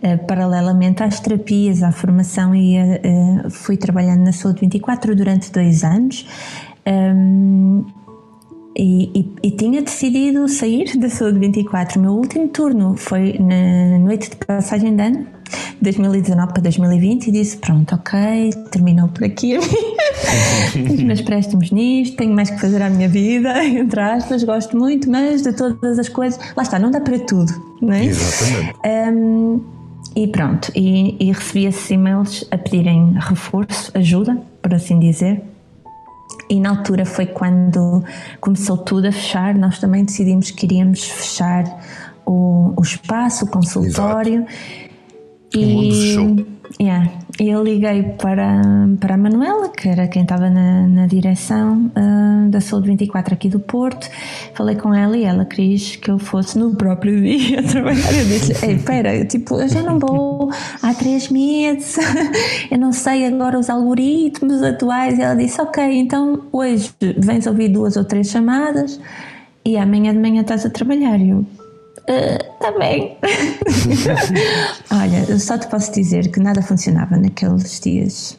eh, 0.00 0.16
paralelamente 0.16 1.02
às 1.02 1.20
terapias, 1.20 1.82
à 1.82 1.92
formação, 1.92 2.54
e 2.54 2.78
uh, 2.78 3.50
fui 3.50 3.76
trabalhando 3.76 4.24
na 4.24 4.32
Saúde 4.32 4.60
24 4.62 5.14
durante 5.14 5.52
dois 5.52 5.84
anos. 5.84 6.26
Um, 6.86 7.84
e, 8.78 9.10
e, 9.12 9.32
e, 9.48 9.50
tinha 9.50 9.82
decidido 9.82 10.46
sair 10.48 10.96
da 10.96 11.10
Saúde 11.10 11.40
24. 11.40 11.98
O 11.98 12.02
meu 12.02 12.12
último 12.12 12.46
turno 12.48 12.96
foi 12.96 13.36
na 13.38 13.98
noite 13.98 14.30
de 14.30 14.36
passagem 14.36 14.94
de 14.94 15.02
ano 15.02 15.26
2019 15.82 16.52
para 16.52 16.62
2020 16.62 17.26
e 17.26 17.32
disse: 17.32 17.56
Pronto, 17.56 17.96
ok, 17.96 18.52
terminou 18.70 19.08
por 19.08 19.24
aqui 19.24 19.58
os 19.58 21.02
meus 21.02 21.20
préstimos 21.22 21.72
nisto, 21.72 22.16
tenho 22.16 22.32
mais 22.32 22.50
que 22.50 22.60
fazer 22.60 22.80
à 22.80 22.88
minha 22.88 23.08
vida, 23.08 23.62
entre 23.66 24.00
aspas, 24.00 24.44
gosto 24.44 24.76
muito, 24.76 25.10
mas 25.10 25.42
de 25.42 25.52
todas 25.52 25.98
as 25.98 26.08
coisas, 26.08 26.38
lá 26.56 26.62
está, 26.62 26.78
não 26.78 26.92
dá 26.92 27.00
para 27.00 27.18
tudo, 27.18 27.52
não 27.82 27.92
é? 27.92 28.04
Exatamente. 28.04 28.78
Um, 29.12 29.60
e 30.14 30.26
pronto, 30.28 30.70
e, 30.74 31.16
e 31.20 31.32
recebi 31.32 31.66
esses 31.66 31.90
e-mails 31.90 32.46
a 32.50 32.58
pedirem 32.58 33.14
reforço, 33.18 33.90
ajuda, 33.94 34.40
por 34.62 34.72
assim 34.74 34.98
dizer. 34.98 35.42
E 36.48 36.60
na 36.60 36.70
altura 36.70 37.04
foi 37.04 37.26
quando 37.26 38.02
começou 38.40 38.76
tudo 38.76 39.08
a 39.08 39.12
fechar, 39.12 39.54
nós 39.54 39.78
também 39.78 40.04
decidimos 40.04 40.50
que 40.50 40.66
iríamos 40.66 41.04
fechar 41.04 41.64
o, 42.24 42.72
o 42.76 42.82
espaço, 42.82 43.44
o 43.44 43.50
consultório. 43.50 44.46
Exato 44.46 44.87
e, 45.54 45.88
yeah, 46.80 47.10
eu 47.40 47.62
liguei 47.62 48.02
para, 48.02 48.62
para 49.00 49.14
a 49.14 49.16
Manuela, 49.16 49.68
que 49.68 49.88
era 49.88 50.06
quem 50.08 50.22
estava 50.22 50.50
na, 50.50 50.86
na 50.86 51.06
direção 51.06 51.90
uh, 51.96 52.50
da 52.50 52.60
Saúde 52.60 52.88
24 52.88 53.34
aqui 53.34 53.48
do 53.48 53.60
Porto. 53.60 54.08
Falei 54.54 54.76
com 54.76 54.92
ela 54.92 55.16
e 55.16 55.24
ela 55.24 55.44
quis 55.44 55.96
que 55.96 56.10
eu 56.10 56.18
fosse 56.18 56.58
no 56.58 56.74
próprio 56.74 57.20
dia 57.22 57.62
trabalhar. 57.62 58.12
Eu 58.12 58.24
disse: 58.26 58.66
Ei, 58.66 58.74
espera, 58.74 59.16
eu, 59.16 59.26
tipo, 59.26 59.60
eu 59.60 59.68
já 59.68 59.82
não 59.82 59.98
vou 59.98 60.50
há 60.82 60.92
três 60.92 61.28
meses, 61.28 61.96
eu 62.70 62.78
não 62.78 62.92
sei 62.92 63.24
agora 63.26 63.58
os 63.58 63.70
algoritmos 63.70 64.62
atuais. 64.62 65.18
E 65.18 65.22
ela 65.22 65.34
disse: 65.34 65.60
Ok, 65.60 65.82
então 65.82 66.42
hoje 66.52 66.90
vens 67.16 67.46
ouvir 67.46 67.68
duas 67.68 67.96
ou 67.96 68.04
três 68.04 68.28
chamadas 68.28 69.00
e 69.64 69.76
amanhã 69.76 70.12
de 70.12 70.18
manhã 70.18 70.42
estás 70.42 70.66
a 70.66 70.70
trabalhar. 70.70 71.20
Eu, 71.20 71.46
Está 72.08 72.70
uh, 72.70 72.78
bem. 72.78 73.18
Olha, 74.90 75.26
eu 75.28 75.38
só 75.38 75.58
te 75.58 75.66
posso 75.66 75.92
dizer 75.92 76.30
que 76.30 76.40
nada 76.40 76.62
funcionava 76.62 77.18
naqueles 77.18 77.78
dias. 77.78 78.38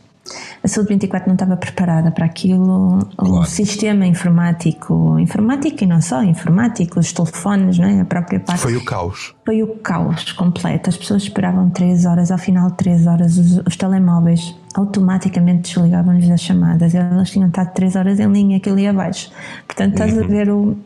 A 0.64 0.68
Saúde 0.68 0.90
24 0.90 1.28
não 1.28 1.36
estava 1.36 1.56
preparada 1.56 2.12
para 2.12 2.26
aquilo. 2.26 3.00
Claro. 3.16 3.42
O 3.42 3.46
sistema 3.46 4.06
informático, 4.06 5.18
informático 5.20 5.84
e 5.84 5.88
não 5.88 6.02
só, 6.02 6.24
informático, 6.24 7.00
os 7.00 7.14
telefones, 7.14 7.78
não 7.78 7.88
é? 7.88 8.02
a 8.02 8.06
própria 8.06 8.40
parte. 8.40 8.60
Foi 8.60 8.76
o 8.76 8.84
caos. 8.84 9.34
Foi 9.46 9.64
o 9.64 9.68
caos 9.78 10.32
completo. 10.34 10.90
As 10.90 10.98
pessoas 10.98 11.24
esperavam 11.24 11.70
3 11.70 12.06
horas, 12.06 12.32
ao 12.32 12.38
final 12.38 12.70
de 12.72 12.78
3 12.78 13.08
horas, 13.08 13.38
os, 13.38 13.58
os 13.66 13.76
telemóveis 13.78 14.56
automaticamente 14.76 15.74
desligavam-lhes 15.74 16.30
as 16.30 16.42
chamadas. 16.42 16.94
Elas 16.94 17.30
tinham 17.30 17.48
estado 17.48 17.74
3 17.74 17.96
horas 17.96 18.20
em 18.20 18.32
linha, 18.32 18.58
aquilo 18.58 18.80
ia 18.80 18.90
abaixo. 18.90 19.32
Portanto, 19.66 19.94
estás 19.94 20.14
uhum. 20.14 20.24
a 20.24 20.28
ver 20.28 20.50
o, 20.50 20.78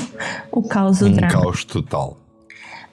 o 0.50 0.62
caos, 0.62 1.00
o 1.02 1.06
um 1.06 1.12
drama. 1.12 1.32
caos 1.32 1.64
total 1.64 2.16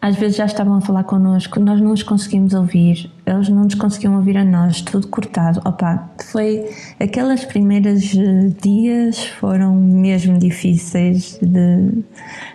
às 0.06 0.15
vezes 0.18 0.38
já 0.38 0.46
estavam 0.46 0.76
a 0.76 0.82
falar 0.82 1.04
connosco, 1.04 1.60
nós 1.60 1.82
não 1.82 1.91
os 1.91 2.04
conseguimos 2.04 2.54
ouvir, 2.54 3.10
eles 3.26 3.50
não 3.50 3.63
nos 3.63 3.74
conseguiam 3.74 4.15
ouvir 4.15 4.38
a 4.38 4.46
nós, 4.46 4.80
tudo 4.82 5.08
cortado. 5.08 5.60
Opa, 5.65 6.12
foi 6.32 6.70
aquelas 7.00 7.44
primeiras 7.44 8.13
eh, 8.15 8.52
dias 8.62 9.26
foram 9.39 9.74
mesmo 9.74 10.38
difíceis 10.38 11.39
de, 11.41 12.04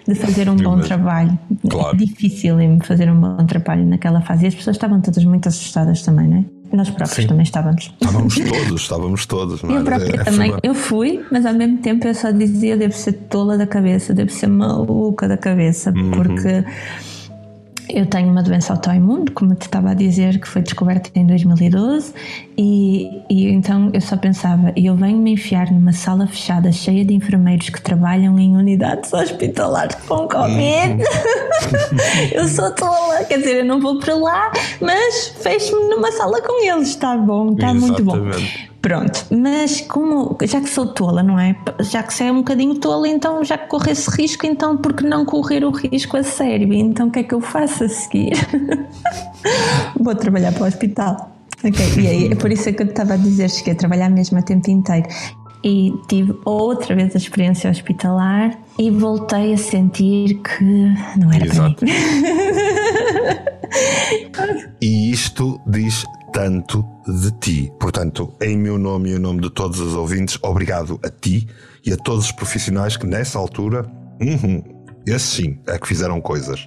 de 0.06 0.14
fazer 0.14 0.48
um 0.48 0.54
bom 0.54 0.78
trabalho. 0.78 1.36
Claro. 1.68 1.96
Difícil 1.96 2.56
fazer 2.84 3.10
um 3.10 3.20
bom 3.20 3.44
trabalho 3.44 3.84
naquela 3.84 4.20
fase. 4.20 4.44
E 4.44 4.46
as 4.46 4.54
pessoas 4.54 4.76
estavam 4.76 5.00
todas 5.00 5.24
muito 5.24 5.48
assustadas 5.48 6.02
também, 6.02 6.28
não 6.28 6.36
é? 6.36 6.44
Nós 6.72 6.88
próprios 6.88 7.16
Sim. 7.16 7.26
também 7.26 7.42
estávamos. 7.42 7.92
Estávamos 8.00 8.34
todos, 8.38 8.82
estávamos 8.82 9.26
todos. 9.26 9.62
Não 9.64 9.74
é? 9.74 9.78
eu 9.80 9.84
própria 9.84 10.20
é, 10.20 10.22
também. 10.22 10.54
Eu 10.62 10.72
fui, 10.72 11.24
mas 11.32 11.44
ao 11.44 11.54
mesmo 11.54 11.78
tempo 11.78 12.06
eu 12.06 12.14
só 12.14 12.30
dizia: 12.30 12.76
devo 12.76 12.94
ser 12.94 13.14
tola 13.14 13.58
da 13.58 13.66
cabeça, 13.66 14.14
devo 14.14 14.30
ser 14.30 14.46
maluca 14.46 15.26
da 15.26 15.36
cabeça, 15.36 15.90
uhum. 15.90 16.12
porque 16.12 16.64
eu 17.94 18.06
tenho 18.06 18.30
uma 18.30 18.42
doença 18.42 18.72
autoimune, 18.72 19.30
como 19.30 19.54
te 19.54 19.62
estava 19.62 19.90
a 19.90 19.94
dizer, 19.94 20.40
que 20.40 20.48
foi 20.48 20.62
descoberta 20.62 21.10
em 21.14 21.26
2012, 21.26 22.12
e, 22.56 23.22
e 23.28 23.48
então 23.48 23.90
eu 23.92 24.00
só 24.00 24.16
pensava, 24.16 24.72
eu 24.76 24.94
venho 24.96 25.18
me 25.18 25.32
enfiar 25.32 25.70
numa 25.70 25.92
sala 25.92 26.26
fechada 26.26 26.70
cheia 26.72 27.04
de 27.04 27.14
enfermeiros 27.14 27.68
que 27.70 27.80
trabalham 27.80 28.38
em 28.38 28.56
unidades 28.56 29.12
hospitalares 29.12 29.96
com 30.06 30.28
Covid. 30.28 31.02
eu 32.32 32.46
sou 32.48 32.74
tola, 32.74 33.24
quer 33.24 33.38
dizer, 33.38 33.56
eu 33.58 33.64
não 33.64 33.80
vou 33.80 33.98
para 33.98 34.14
lá, 34.14 34.52
mas 34.80 35.28
fecho-me 35.40 35.88
numa 35.88 36.12
sala 36.12 36.40
com 36.42 36.64
eles, 36.64 36.88
está 36.88 37.16
bom, 37.16 37.52
está 37.52 37.74
muito 37.74 38.02
bom. 38.04 38.16
Pronto, 38.80 39.26
mas 39.30 39.82
como 39.82 40.36
já 40.42 40.60
que 40.60 40.68
sou 40.68 40.86
tola, 40.86 41.22
não 41.22 41.38
é? 41.38 41.54
Já 41.80 42.02
que 42.02 42.14
você 42.14 42.24
é 42.24 42.32
um 42.32 42.38
bocadinho 42.38 42.74
tola, 42.76 43.06
então 43.08 43.44
já 43.44 43.58
que 43.58 43.68
corro 43.68 43.90
esse 43.90 44.10
risco, 44.10 44.46
então 44.46 44.76
por 44.76 44.94
que 44.94 45.04
não 45.04 45.24
correr 45.24 45.64
o 45.64 45.70
risco 45.70 46.16
a 46.16 46.22
sério? 46.22 46.72
Então 46.72 47.08
o 47.08 47.10
que 47.10 47.18
é 47.18 47.22
que 47.22 47.34
eu 47.34 47.42
faço 47.42 47.84
a 47.84 47.88
seguir? 47.88 48.32
Vou 50.00 50.14
trabalhar 50.14 50.52
para 50.52 50.64
o 50.64 50.66
hospital. 50.66 51.30
Ok, 51.62 52.02
e 52.02 52.06
aí, 52.06 52.32
é 52.32 52.34
por 52.34 52.50
isso 52.50 52.70
é 52.70 52.72
que 52.72 52.82
eu 52.82 52.86
estava 52.86 53.12
a 53.14 53.16
dizer, 53.18 53.50
cheguei 53.50 53.74
a 53.74 53.76
trabalhar 53.76 54.08
mesmo 54.08 54.38
a 54.38 54.42
tempo 54.42 54.70
inteiro. 54.70 55.06
E 55.62 55.92
tive 56.08 56.34
outra 56.46 56.94
vez 56.94 57.14
a 57.14 57.18
experiência 57.18 57.70
hospitalar 57.70 58.58
e 58.78 58.90
voltei 58.90 59.52
a 59.52 59.58
sentir 59.58 60.40
que 60.40 60.64
não 61.18 61.30
era 61.30 61.44
Exato. 61.44 61.74
para 61.74 61.86
mim. 61.86 61.92
e 64.80 65.10
isto 65.10 65.60
diz 65.66 66.02
tanto 66.32 66.84
de 67.06 67.30
ti. 67.40 67.72
Portanto, 67.78 68.34
em 68.40 68.56
meu 68.56 68.78
nome 68.78 69.10
e 69.10 69.14
em 69.14 69.18
nome 69.18 69.40
de 69.40 69.50
todos 69.50 69.80
os 69.80 69.94
ouvintes, 69.94 70.38
obrigado 70.42 70.98
a 71.02 71.10
ti 71.10 71.48
e 71.84 71.92
a 71.92 71.96
todos 71.96 72.26
os 72.26 72.32
profissionais 72.32 72.96
que 72.96 73.06
nessa 73.06 73.38
altura, 73.38 73.84
uhum, 74.20 74.62
esses 75.06 75.28
sim, 75.28 75.58
é 75.66 75.78
que 75.78 75.86
fizeram 75.86 76.20
coisas. 76.20 76.66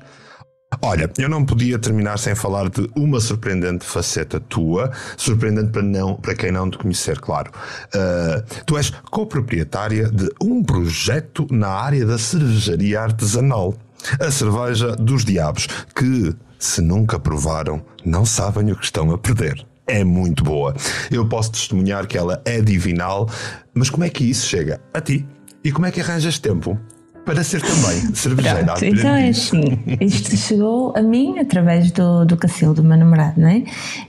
Olha, 0.81 1.09
eu 1.17 1.29
não 1.29 1.45
podia 1.45 1.77
terminar 1.77 2.17
sem 2.17 2.35
falar 2.35 2.69
de 2.69 2.89
uma 2.95 3.19
surpreendente 3.19 3.85
faceta 3.85 4.39
tua, 4.39 4.91
surpreendente 5.17 5.71
para, 5.71 5.83
não, 5.83 6.15
para 6.15 6.35
quem 6.35 6.51
não 6.51 6.69
te 6.69 6.77
conhecer, 6.77 7.19
claro. 7.19 7.51
Uh, 7.93 8.63
tu 8.65 8.77
és 8.77 8.89
coproprietária 8.89 10.09
de 10.09 10.29
um 10.41 10.63
projeto 10.63 11.47
na 11.51 11.67
área 11.67 12.05
da 12.05 12.17
cervejaria 12.17 13.01
artesanal, 13.01 13.75
a 14.19 14.31
cerveja 14.31 14.95
dos 14.95 15.23
diabos, 15.23 15.67
que, 15.95 16.35
se 16.63 16.81
nunca 16.81 17.19
provaram, 17.19 17.81
não 18.05 18.25
sabem 18.25 18.71
o 18.71 18.75
que 18.75 18.85
estão 18.85 19.11
a 19.11 19.17
perder. 19.17 19.65
É 19.85 20.03
muito 20.03 20.43
boa. 20.43 20.73
Eu 21.11 21.27
posso 21.27 21.51
testemunhar 21.51 22.07
que 22.07 22.17
ela 22.17 22.41
é 22.45 22.61
divinal, 22.61 23.29
mas 23.73 23.89
como 23.89 24.05
é 24.05 24.09
que 24.09 24.23
isso 24.23 24.47
chega 24.47 24.79
a 24.93 25.01
ti? 25.01 25.25
E 25.61 25.71
como 25.71 25.85
é 25.85 25.91
que 25.91 25.99
arranjas 25.99 26.39
tempo 26.39 26.79
para 27.25 27.43
ser 27.43 27.61
também 27.61 27.99
cervejeira. 28.15 28.63
Pronto, 28.63 28.85
então 28.85 29.13
é 29.13 29.29
assim, 29.29 29.79
isto 29.99 30.35
chegou 30.37 30.93
a 30.95 31.01
mim 31.01 31.37
através 31.39 31.91
do, 31.91 32.25
do 32.25 32.37
Cacil, 32.37 32.73
do 32.73 32.83
meu 32.83 32.97
namorado, 32.97 33.41
não 33.41 33.47
é? 33.49 33.63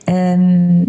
Um, 0.08 0.86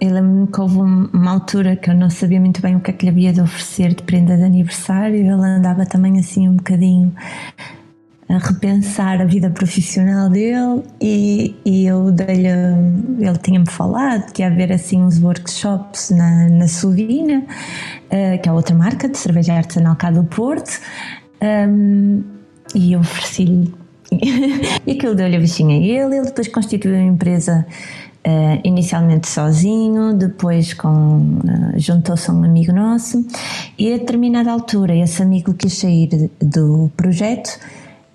eu 0.00 0.12
lembro-me 0.12 0.46
que 0.46 0.60
houve 0.60 0.78
uma 0.78 1.30
altura 1.30 1.76
que 1.76 1.90
eu 1.90 1.94
não 1.94 2.10
sabia 2.10 2.40
muito 2.40 2.60
bem 2.60 2.76
o 2.76 2.80
que 2.80 2.90
é 2.90 2.94
que 2.94 3.04
lhe 3.04 3.10
havia 3.10 3.32
de 3.32 3.40
oferecer 3.40 3.94
de 3.94 4.02
prenda 4.02 4.36
de 4.36 4.42
aniversário, 4.42 5.16
ele 5.16 5.30
andava 5.30 5.86
também 5.86 6.18
assim 6.18 6.48
um 6.48 6.56
bocadinho 6.56 7.12
a 8.28 8.38
repensar 8.38 9.20
a 9.20 9.24
vida 9.24 9.50
profissional 9.50 10.30
dele 10.30 10.82
e, 11.00 11.54
e 11.64 11.86
eu 11.86 12.10
dei-lhe, 12.10 12.48
ele 12.48 13.38
tinha-me 13.42 13.68
falado 13.70 14.32
que 14.32 14.42
ia 14.42 14.48
haver 14.48 14.72
assim 14.72 15.02
uns 15.02 15.22
workshops 15.22 16.10
na, 16.10 16.48
na 16.48 16.68
Sovina, 16.68 17.40
uh, 17.40 18.42
que 18.42 18.48
é 18.48 18.52
outra 18.52 18.74
marca 18.74 19.08
de 19.08 19.18
cerveja 19.18 19.54
artesanal 19.54 19.94
cá 19.96 20.10
do 20.10 20.24
Porto, 20.24 20.80
um, 21.42 22.22
e 22.74 22.94
eu 22.94 23.00
ofereci-lhe. 23.00 23.74
e 24.86 24.92
aquilo 24.92 25.14
deu-lhe 25.14 25.36
a 25.36 25.40
bichinha 25.40 25.76
a 25.76 25.78
ele. 25.78 26.16
Ele 26.16 26.26
depois 26.26 26.48
constituiu 26.48 26.94
a 26.94 27.00
empresa 27.00 27.66
uh, 28.26 28.60
inicialmente 28.64 29.28
sozinho, 29.28 30.14
depois 30.14 30.72
com, 30.72 31.40
uh, 31.44 31.78
juntou-se 31.78 32.30
a 32.30 32.32
um 32.32 32.42
amigo 32.42 32.72
nosso. 32.72 33.24
E 33.78 33.92
a 33.92 33.98
determinada 33.98 34.50
altura, 34.50 34.94
esse 34.94 35.22
amigo 35.22 35.52
quis 35.52 35.74
sair 35.74 36.30
do 36.40 36.90
projeto 36.96 37.58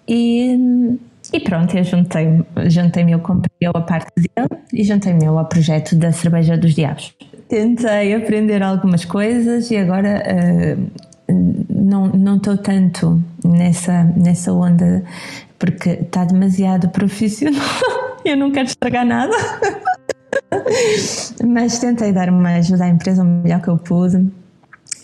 e. 0.09 0.99
E 1.31 1.39
pronto, 1.41 1.77
eu 1.77 1.83
juntei-me, 1.83 2.43
juntei 2.65 3.05
eu 3.13 3.19
comprei 3.19 3.69
a 3.71 3.81
parte 3.81 4.09
dele 4.15 4.49
e 4.73 4.83
juntei-me 4.83 5.25
eu 5.25 5.37
ao 5.37 5.45
projeto 5.45 5.95
da 5.95 6.11
Cerveja 6.11 6.57
dos 6.57 6.73
Diabos. 6.73 7.13
Tentei 7.47 8.15
aprender 8.15 8.63
algumas 8.63 9.05
coisas 9.05 9.69
e 9.69 9.77
agora 9.77 10.23
uh, 10.25 10.91
não 11.69 12.07
não 12.07 12.37
estou 12.37 12.57
tanto 12.57 13.21
nessa 13.43 14.03
nessa 14.15 14.51
onda 14.51 15.03
porque 15.57 15.89
está 15.89 16.25
demasiado 16.25 16.89
profissional 16.93 17.61
eu 18.25 18.35
não 18.35 18.51
quero 18.51 18.67
estragar 18.67 19.05
nada 19.05 19.35
mas 21.45 21.79
tentei 21.79 22.11
dar 22.11 22.29
uma 22.29 22.55
ajuda 22.55 22.85
à 22.85 22.89
empresa 22.89 23.23
o 23.23 23.25
melhor 23.25 23.61
que 23.61 23.67
eu 23.67 23.77
pude 23.77 24.29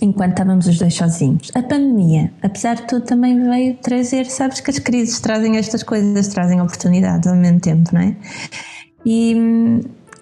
enquanto 0.01 0.31
estávamos 0.31 0.67
os 0.67 0.77
dois 0.77 0.93
sozinhos. 0.93 1.51
A 1.55 1.61
pandemia, 1.61 2.31
apesar 2.41 2.75
de 2.75 2.83
tudo, 2.83 3.05
também 3.05 3.39
veio 3.49 3.75
trazer, 3.75 4.25
sabes 4.25 4.59
que 4.59 4.69
as 4.69 4.79
crises 4.79 5.19
trazem 5.19 5.57
estas 5.57 5.83
coisas, 5.83 6.27
trazem 6.27 6.61
oportunidades 6.61 7.27
ao 7.27 7.35
mesmo 7.35 7.59
tempo, 7.59 7.89
não 7.93 8.01
é? 8.01 8.15
E, 9.05 9.35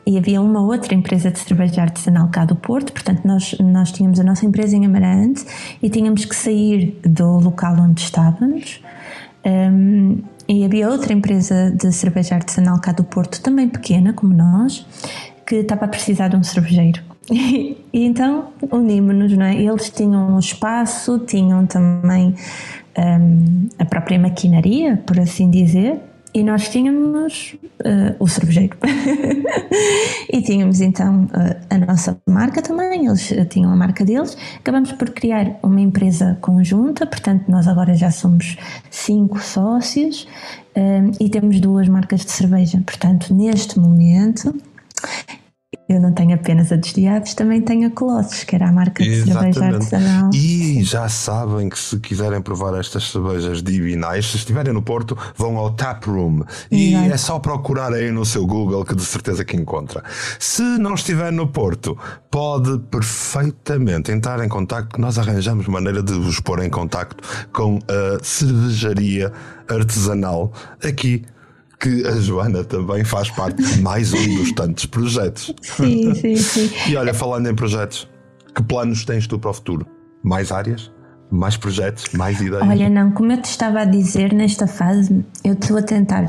e 0.06 0.18
havia 0.18 0.42
uma 0.42 0.62
outra 0.62 0.94
empresa 0.94 1.32
de 1.32 1.40
cerveja 1.40 1.82
artesanal 1.82 2.30
cá 2.30 2.46
do 2.46 2.56
Porto, 2.56 2.92
portanto 2.92 3.22
nós, 3.26 3.56
nós 3.60 3.92
tínhamos 3.92 4.20
a 4.20 4.24
nossa 4.24 4.46
empresa 4.46 4.76
em 4.76 4.86
Amarante 4.86 5.46
e 5.82 5.90
tínhamos 5.90 6.26
que 6.26 6.36
sair 6.36 7.00
do 7.04 7.40
local 7.40 7.76
onde 7.80 8.02
estávamos 8.02 8.82
um, 9.46 10.22
e 10.48 10.66
havia 10.66 10.90
outra 10.90 11.14
empresa 11.14 11.72
de 11.72 11.92
cerveja 11.92 12.36
artesanal 12.36 12.80
cá 12.80 12.92
do 12.92 13.04
Porto, 13.04 13.42
também 13.42 13.70
pequena 13.70 14.14
como 14.14 14.34
nós, 14.34 14.86
que 15.46 15.56
estava 15.56 15.86
a 15.86 15.88
precisar 15.88 16.30
de 16.30 16.36
um 16.36 16.44
cervejeiro. 16.44 17.13
E, 17.32 17.78
então 17.94 18.50
unimos-nos, 18.72 19.38
não 19.38 19.46
é? 19.46 19.56
Eles 19.56 19.90
tinham 19.90 20.36
um 20.36 20.40
espaço, 20.40 21.20
tinham 21.20 21.66
também 21.66 22.36
um, 22.98 23.70
a 23.80 23.86
própria 23.86 24.20
maquinaria, 24.20 25.02
por 25.06 25.20
assim 25.20 25.50
dizer, 25.50 26.00
e 26.34 26.44
nós 26.44 26.68
tínhamos 26.68 27.56
uh, 27.86 28.16
o 28.20 28.28
cervejeiro. 28.28 28.76
e 30.34 30.42
tínhamos 30.42 30.82
então 30.82 31.26
uh, 31.26 31.66
a 31.70 31.78
nossa 31.78 32.18
marca 32.28 32.62
também, 32.62 33.06
eles 33.06 33.32
tinham 33.50 33.72
a 33.72 33.76
marca 33.76 34.04
deles. 34.04 34.36
Acabamos 34.60 34.92
por 34.94 35.12
criar 35.12 35.60
uma 35.62 35.80
empresa 35.80 36.38
conjunta, 36.42 37.06
portanto, 37.06 37.46
nós 37.48 37.68
agora 37.68 37.94
já 37.94 38.10
somos 38.10 38.58
cinco 38.90 39.40
sócios 39.40 40.28
uh, 40.76 41.12
e 41.20 41.30
temos 41.30 41.60
duas 41.60 41.88
marcas 41.88 42.26
de 42.26 42.32
cerveja. 42.32 42.82
Portanto, 42.84 43.34
neste 43.34 43.80
momento 43.80 44.56
eu 45.88 46.00
não 46.00 46.14
tenho 46.14 46.34
apenas 46.34 46.72
a 46.72 46.76
dos 46.76 46.94
Diabos, 46.94 47.34
também 47.34 47.62
tenho 47.62 47.88
a 47.88 47.92
Colossus, 47.92 48.44
que 48.44 48.56
era 48.56 48.70
a 48.70 48.72
marca 48.72 49.04
de 49.04 49.24
cerveja 49.24 49.66
artesanal. 49.66 50.30
E 50.34 50.84
já 50.84 51.10
sabem 51.10 51.70
que 51.70 51.78
se 51.78 52.00
quiserem 52.00 52.42
provar 52.42 52.80
estas 52.80 53.12
cervejas 53.12 53.62
divinais, 53.62 54.26
se 54.26 54.38
estiverem 54.38 54.74
no 54.74 54.82
Porto, 54.82 55.18
vão 55.36 55.58
ao 55.58 55.72
Tap 55.72 56.06
Room. 56.06 56.44
E 56.72 56.94
Exato. 56.94 57.14
é 57.14 57.18
só 57.18 57.40
procurar 57.40 57.94
aí 57.94 58.12
no 58.12 58.26
seu 58.26 58.46
Google 58.46 58.86
que 58.86 58.96
de 58.96 59.04
certeza 59.04 59.44
que 59.44 59.58
encontra. 59.58 60.04
Se 60.40 60.62
não 60.62 60.94
estiver 60.94 61.32
no 61.32 61.48
Porto, 61.48 61.98
pode 62.32 62.80
perfeitamente 62.90 64.12
entrar 64.12 64.44
em 64.44 64.50
contacto, 64.50 64.96
que 64.96 65.02
nós 65.02 65.20
arranjamos 65.20 65.68
maneira 65.68 66.02
de 66.02 66.14
vos 66.14 66.40
pôr 66.40 66.64
em 66.64 66.70
contacto 66.70 67.24
com 67.52 67.80
a 67.88 68.24
cervejaria 68.24 69.32
artesanal 69.68 70.52
aqui 70.84 71.24
que 71.84 72.08
a 72.08 72.12
Joana 72.12 72.64
também 72.64 73.04
faz 73.04 73.30
parte 73.30 73.62
de 73.62 73.82
mais 73.82 74.14
um 74.14 74.36
dos 74.38 74.54
tantos 74.54 74.86
projetos. 74.86 75.54
Sim, 75.62 76.16
sim, 76.16 76.38
sim. 76.38 76.72
e 76.90 76.96
olha, 76.96 77.14
falando 77.14 77.50
em 77.50 77.54
projetos, 77.54 78.08
que 78.56 78.64
planos 78.64 79.04
tens 79.04 79.28
tu 79.28 79.38
para 79.38 79.52
o 79.52 79.54
futuro? 79.54 79.86
Mais 80.24 80.50
áreas? 80.50 80.90
Mais 81.30 81.58
projetos? 81.58 82.06
Mais 82.14 82.40
ideias? 82.40 82.66
Olha, 82.66 82.90
não, 82.90 83.12
como 83.12 83.34
eu 83.34 83.42
te 83.42 83.50
estava 83.50 83.82
a 83.82 83.86
dizer, 83.86 84.32
nesta 84.32 84.66
fase 84.66 85.26
eu 85.44 85.56
estou 85.56 85.78
a 85.78 85.82
tentar 85.82 86.26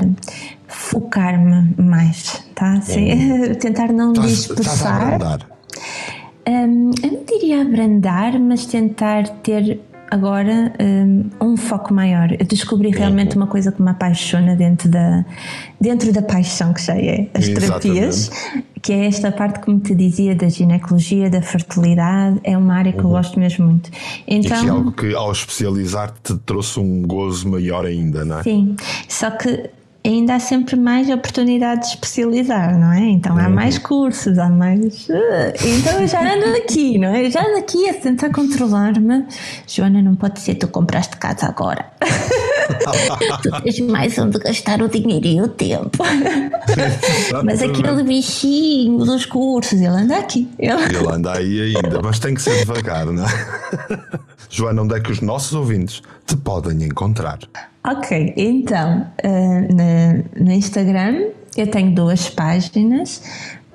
focar-me 0.67 1.73
mais, 1.81 2.43
tá? 2.53 2.81
Sim, 2.81 3.53
tentar 3.57 3.93
não 3.93 4.11
estás, 4.11 4.29
dispersar. 4.31 4.73
Estás 4.73 4.85
a 4.85 4.97
abrandar. 4.97 5.49
Um, 6.47 6.91
eu 7.01 7.11
não 7.13 7.23
diria 7.23 7.61
abrandar, 7.61 8.37
mas 8.41 8.65
tentar 8.65 9.23
ter 9.41 9.79
agora 10.09 10.73
um, 10.79 11.29
um, 11.41 11.57
foco 11.57 11.93
maior. 11.93 12.31
Eu 12.31 12.45
descobri 12.45 12.89
realmente 12.89 13.35
uma 13.35 13.47
coisa 13.47 13.71
que 13.71 13.81
me 13.81 13.89
apaixona 13.89 14.55
dentro 14.55 14.89
da, 14.89 15.25
dentro 15.79 16.11
da 16.13 16.21
paixão 16.21 16.73
que 16.73 16.81
já 16.81 16.95
é 16.95 17.29
as 17.33 17.47
terapias, 17.47 18.29
que 18.81 18.93
é 18.93 19.05
esta 19.07 19.31
parte, 19.31 19.59
como 19.59 19.79
te 19.79 19.95
dizia, 19.95 20.35
da 20.35 20.47
ginecologia, 20.47 21.29
da 21.29 21.41
fertilidade, 21.41 22.39
é 22.43 22.57
uma 22.57 22.75
área 22.75 22.91
que 22.91 22.99
uhum. 22.99 23.05
eu 23.05 23.09
gosto 23.11 23.39
mesmo 23.39 23.65
muito. 23.65 23.89
Então, 24.27 24.57
e 24.57 24.61
que 24.61 24.67
é 24.67 24.69
algo 24.69 24.91
que 24.91 25.15
ao 25.15 25.31
especializar 25.31 26.13
te 26.23 26.35
trouxe 26.37 26.79
um 26.79 27.01
gozo 27.01 27.49
maior 27.49 27.85
ainda, 27.85 28.23
não 28.23 28.39
é? 28.39 28.43
Sim, 28.43 28.75
só 29.07 29.31
que 29.31 29.69
ainda 30.07 30.35
há 30.35 30.39
sempre 30.39 30.75
mais 30.75 31.09
oportunidade 31.09 31.81
de 31.81 31.87
especializar, 31.87 32.77
não 32.77 32.91
é? 32.93 33.01
Então 33.01 33.37
há 33.37 33.47
uhum. 33.47 33.53
mais 33.53 33.77
cursos, 33.77 34.37
há 34.37 34.49
mais. 34.49 35.09
Eh, 35.09 35.53
então 35.63 35.99
eu 36.01 36.07
já 36.07 36.21
ando 36.21 36.57
aqui, 36.57 36.97
não 36.97 37.09
é? 37.09 37.25
Eu 37.25 37.31
já 37.31 37.41
ando 37.41 37.57
aqui 37.57 37.89
a 37.89 37.93
tentar 37.93 38.29
controlar-me. 38.29 39.25
Joana, 39.67 40.01
não 40.01 40.15
pode 40.15 40.39
ser, 40.39 40.55
tu 40.55 40.67
compraste 40.67 41.17
casa 41.17 41.47
agora. 41.47 41.85
tu 43.41 43.51
tens 43.63 43.79
mais 43.81 44.17
onde 44.17 44.37
gastar 44.39 44.81
o 44.81 44.87
dinheiro 44.87 45.27
e 45.27 45.41
o 45.41 45.47
tempo. 45.47 46.03
mas 47.43 47.61
aquele 47.61 48.03
bichinho 48.03 48.99
dos 48.99 49.25
cursos, 49.25 49.73
ele 49.73 49.87
anda 49.87 50.17
aqui. 50.17 50.49
Ele... 50.59 50.83
ele 50.83 51.11
anda 51.11 51.33
aí 51.33 51.75
ainda, 51.75 52.01
mas 52.01 52.19
tem 52.19 52.33
que 52.33 52.41
ser 52.41 52.57
devagar, 52.59 53.05
não 53.07 53.25
é? 53.25 53.29
Joana, 54.49 54.83
onde 54.83 54.95
é 54.95 54.99
que 54.99 55.11
os 55.11 55.21
nossos 55.21 55.53
ouvintes 55.53 56.01
te 56.25 56.37
podem 56.37 56.83
encontrar? 56.83 57.39
Ok, 57.87 58.33
então 58.35 59.05
uh, 59.23 60.43
no 60.43 60.51
Instagram 60.51 61.27
eu 61.55 61.67
tenho 61.67 61.93
duas 61.93 62.27
páginas, 62.27 63.21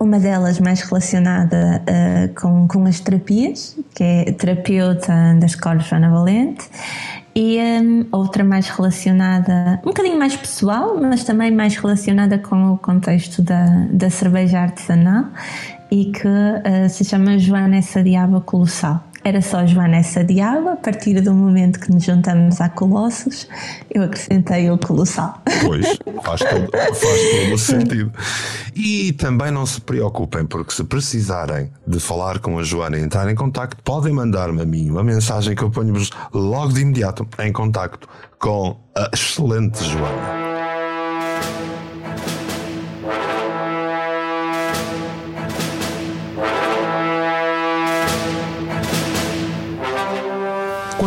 uma 0.01 0.19
delas 0.19 0.59
mais 0.59 0.81
relacionada 0.81 1.81
uh, 1.83 2.41
com, 2.41 2.67
com 2.67 2.85
as 2.87 2.99
terapias, 2.99 3.79
que 3.95 4.03
é 4.03 4.33
terapeuta 4.33 5.13
underscore 5.13 5.79
Joana 5.79 6.11
Valente, 6.11 6.69
E 7.37 7.59
um, 7.61 8.07
outra 8.11 8.43
mais 8.43 8.69
relacionada, 8.69 9.79
um 9.85 9.91
bocadinho 9.91 10.19
mais 10.19 10.37
pessoal, 10.37 10.99
mas 11.01 11.23
também 11.23 11.53
mais 11.53 11.77
relacionada 11.77 12.37
com 12.37 12.73
o 12.73 12.79
contexto 12.79 13.41
da, 13.43 13.87
da 13.93 14.11
cerveja 14.11 14.59
artesanal 14.59 15.27
e 15.89 16.07
que 16.07 16.27
uh, 16.27 16.89
se 16.89 17.05
chama 17.05 17.39
Joana 17.39 17.77
Essa 17.77 18.03
Diaba 18.03 18.41
Colossal. 18.41 19.10
Era 19.23 19.43
só 19.43 19.67
Joana 19.67 19.97
essa 19.97 20.25
diaba, 20.25 20.73
a 20.73 20.77
partir 20.77 21.21
do 21.21 21.35
momento 21.35 21.79
que 21.79 21.93
nos 21.93 22.03
juntamos 22.03 22.61
a 22.61 22.71
Colossos, 22.71 23.47
eu 23.91 24.05
acrescentei 24.05 24.71
o 24.71 24.79
Colossal. 24.79 25.43
Pois, 25.63 25.99
faz 26.25 26.41
todo, 26.41 26.71
faz 26.71 27.21
todo 27.31 27.55
o 27.55 27.59
sentido. 27.59 28.13
E 28.75 29.13
também 29.13 29.51
não 29.51 29.67
se 29.67 29.81
preocupem, 29.81 30.47
porque 30.47 30.73
se 30.73 30.85
precisarem 30.85 31.71
de 31.87 32.01
falar 32.01 32.39
com 32.39 32.59
a 32.59 32.63
Joana 32.63 32.97
e 32.97 33.03
entrar 33.03 33.31
em 33.31 33.35
contacto, 33.35 33.83
podem 33.83 34.13
mandar-me 34.13 34.63
a 34.63 34.67
mim 34.67 34.91
uma 34.91 35.05
mensagem 35.05 35.55
que 35.55 35.63
eu 35.63 35.71
ponho-vos 35.71 36.11
logo 36.33 36.73
de 36.73 36.81
imediato 36.81 37.27
em 37.41 37.53
contacto 37.53 38.09
com 38.39 38.77
a 38.97 39.11
excelente 39.13 39.85
Joana. 39.85 40.50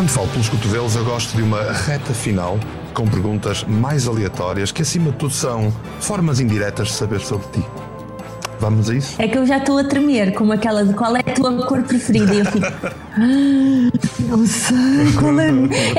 Quando 0.04 0.12
falo 0.12 0.28
pelos 0.28 0.50
cotovelos, 0.50 0.98
eu 0.98 1.06
gosto 1.06 1.34
de 1.34 1.42
uma 1.42 1.62
reta 1.72 2.14
final 2.14 2.60
com 2.94 3.08
perguntas 3.08 3.64
mais 3.64 4.06
aleatórias 4.06 4.70
que, 4.70 4.82
acima 4.82 5.12
de 5.12 5.18
tudo, 5.18 5.34
são 5.34 5.74
formas 6.02 6.42
indiretas 6.42 6.90
de 6.90 6.94
saber 6.96 7.22
sobre 7.22 7.48
ti. 7.48 7.83
Vamos 8.64 8.90
a 8.90 8.96
isso? 8.96 9.16
É 9.20 9.28
que 9.28 9.38
eu 9.38 9.46
já 9.46 9.58
estou 9.58 9.78
a 9.78 9.84
tremer, 9.84 10.34
como 10.36 10.54
aquela 10.54 10.86
de 10.86 10.94
qual 10.94 11.18
é 11.18 11.20
a 11.20 11.34
tua 11.34 11.54
cor 11.68 11.84
preferida. 11.84 12.34
E 12.34 12.40
eu 12.40 12.46
fico. 12.46 12.66
Ah, 12.66 13.90
não 14.30 14.48
sei 14.48 15.12
qual 15.20 15.38
é. 15.38 15.50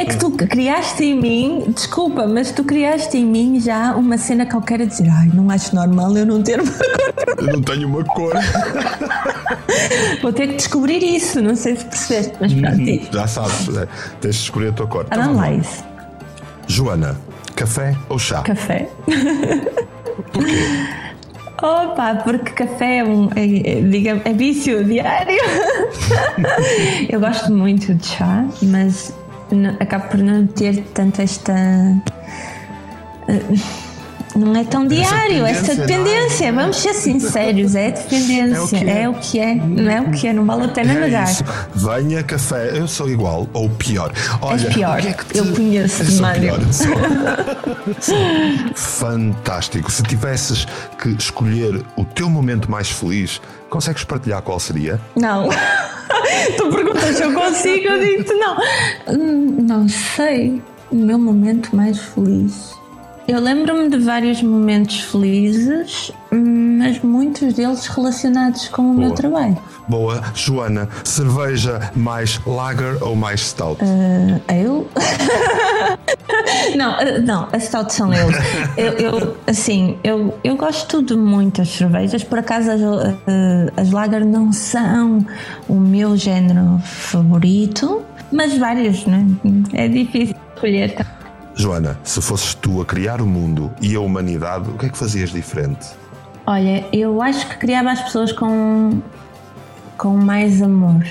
É 0.01 0.05
que 0.07 0.17
tu 0.17 0.31
criaste 0.31 1.05
em 1.05 1.21
mim, 1.21 1.65
desculpa, 1.75 2.27
mas 2.27 2.53
tu 2.53 2.65
criaste 2.65 3.19
em 3.19 3.27
mim 3.27 3.61
já 3.61 3.95
uma 3.95 4.17
cena 4.17 4.47
que 4.47 4.57
eu 4.57 4.63
quero 4.63 4.87
dizer. 4.87 5.11
Ai, 5.11 5.31
não 5.35 5.51
acho 5.51 5.77
normal 5.77 6.17
eu 6.17 6.25
não 6.25 6.43
ter 6.43 6.59
uma 6.59 6.73
cor. 6.73 7.37
Eu 7.37 7.53
não 7.53 7.61
tenho 7.61 7.87
uma 7.87 8.03
cor. 8.03 8.33
Vou 10.23 10.33
ter 10.33 10.47
que 10.47 10.55
descobrir 10.55 11.05
isso, 11.05 11.43
não 11.43 11.55
sei 11.55 11.77
se 11.77 11.85
percebeste, 11.85 12.33
mas 12.41 12.51
pronto. 12.55 12.79
Uhum, 12.79 13.09
já 13.13 13.27
sabes, 13.27 13.77
é, 13.77 13.87
tens 14.23 14.37
de 14.37 14.43
escolher 14.43 14.69
a 14.71 14.73
tua 14.73 14.87
cor. 14.87 15.07
Analyze. 15.11 15.85
Joana, 16.67 17.15
café 17.55 17.95
ou 18.09 18.19
chá? 18.19 18.41
Café. 18.41 18.89
Porquê? 20.33 21.04
Opa, 21.63 22.17
porque 22.25 22.51
café 22.51 22.99
é 22.99 23.05
um 23.05 23.31
é, 23.37 23.79
é, 23.79 23.81
digamos, 23.83 24.27
é 24.27 24.33
vício 24.33 24.85
diário. 24.85 25.39
eu 27.09 27.21
gosto 27.21 27.53
muito 27.53 27.95
de 27.95 28.07
chá, 28.07 28.45
mas 28.63 29.15
acabo 29.81 30.09
por 30.09 30.19
não 30.19 30.47
ter 30.47 30.83
tanto 30.95 31.23
esta. 31.23 31.55
Uh, 33.29 33.94
não 34.35 34.57
é 34.57 34.65
tão 34.65 34.87
diário, 34.87 35.45
essa 35.45 35.75
dependência, 35.75 36.51
não. 36.51 36.63
vamos 36.63 36.77
ser 36.77 36.95
sinceros, 36.95 37.75
é 37.75 37.91
dependência, 38.11 38.91
é 38.91 39.09
o 39.09 39.15
que 39.15 39.39
é, 39.39 39.51
é 39.51 39.55
não 39.55 39.91
é 39.91 40.01
o 40.01 40.11
que 40.11 40.27
é, 40.27 40.33
não 40.33 40.45
vale 40.45 40.65
a 40.65 40.69
pena 40.69 40.93
é 40.93 41.01
negar. 41.01 41.29
Venha 41.75 42.23
café, 42.23 42.77
eu 42.77 42.89
sou 42.89 43.09
igual 43.09 43.49
ou 43.53 43.69
pior. 43.71 44.13
Olha, 44.41 44.67
És 44.67 44.75
pior, 44.75 44.99
é 44.99 45.13
te... 45.13 45.39
eu 45.39 45.53
conheço-te, 45.53 46.21
Mário. 46.21 46.55
Fantástico. 48.75 49.91
Se 49.91 50.03
tivesses 50.03 50.67
que 51.01 51.11
escolher 51.11 51.83
o 51.97 52.05
teu 52.05 52.29
momento 52.29 52.71
mais 52.71 52.91
feliz, 52.91 53.41
consegues 53.71 54.05
partilhar 54.05 54.43
qual 54.43 54.59
seria? 54.59 55.01
Não. 55.17 55.49
tu 56.57 56.71
perguntas 56.71 57.17
se 57.17 57.23
eu 57.23 57.33
consigo, 57.33 57.89
eu 57.89 58.05
digo-te 58.05 58.35
não. 58.35 58.57
Hum, 59.09 59.57
não 59.63 59.89
sei. 59.89 60.63
O 60.91 60.97
meu 60.97 61.19
momento 61.19 61.75
mais 61.75 61.99
feliz. 61.99 62.75
Eu 63.27 63.41
lembro-me 63.41 63.89
de 63.89 63.97
vários 63.99 64.43
momentos 64.43 65.01
felizes, 65.01 66.13
mas 66.31 67.01
muitos 67.01 67.55
deles 67.55 67.87
relacionados 67.87 68.69
com 68.69 68.83
o 68.83 68.95
Boa. 68.95 69.07
meu 69.07 69.11
trabalho. 69.13 69.59
Boa. 69.89 70.23
Joana, 70.35 70.91
cerveja 71.05 71.91
mais 71.97 72.39
lager 72.47 73.03
ou 73.03 73.17
mais 73.17 73.41
stout? 73.41 73.83
Uh, 73.83 74.53
eu? 74.53 74.89
não, 76.77 76.99
uh, 76.99 77.23
não, 77.25 77.49
as 77.51 77.65
stout 77.65 77.95
são 77.95 78.13
eles. 78.13 78.37
eu, 78.77 78.93
eu, 78.93 79.37
assim, 79.47 79.97
eu, 80.05 80.39
eu 80.45 80.55
gosto 80.57 81.03
de 81.03 81.17
muitas 81.17 81.71
cervejas, 81.71 82.23
por 82.23 82.39
acaso 82.39 82.71
as, 82.71 82.81
uh, 82.83 83.73
as 83.75 83.91
lager 83.91 84.25
não 84.27 84.53
são 84.53 85.25
o 85.67 85.75
meu 85.75 86.15
género 86.15 86.79
favorito, 86.85 88.03
mas 88.31 88.59
vários, 88.59 89.07
né? 89.07 89.27
É 89.73 89.89
difícil 89.89 90.37
escolher. 90.55 90.95
Joana, 91.57 91.99
se 92.03 92.21
fosses 92.21 92.55
tu 92.55 92.81
a 92.81 92.85
criar 92.85 93.21
o 93.21 93.27
mundo 93.27 93.73
e 93.81 93.95
a 93.95 94.01
humanidade, 94.01 94.69
o 94.71 94.77
que 94.77 94.87
é 94.87 94.89
que 94.89 94.99
fazias 94.99 95.31
diferente? 95.31 95.87
Olha, 96.47 96.85
eu 96.93 97.23
acho 97.23 97.49
que 97.49 97.57
criava 97.57 97.91
as 97.91 98.03
pessoas 98.03 98.33
com, 98.33 99.01
com 99.97 100.17
mais 100.17 100.61
amor. 100.61 101.05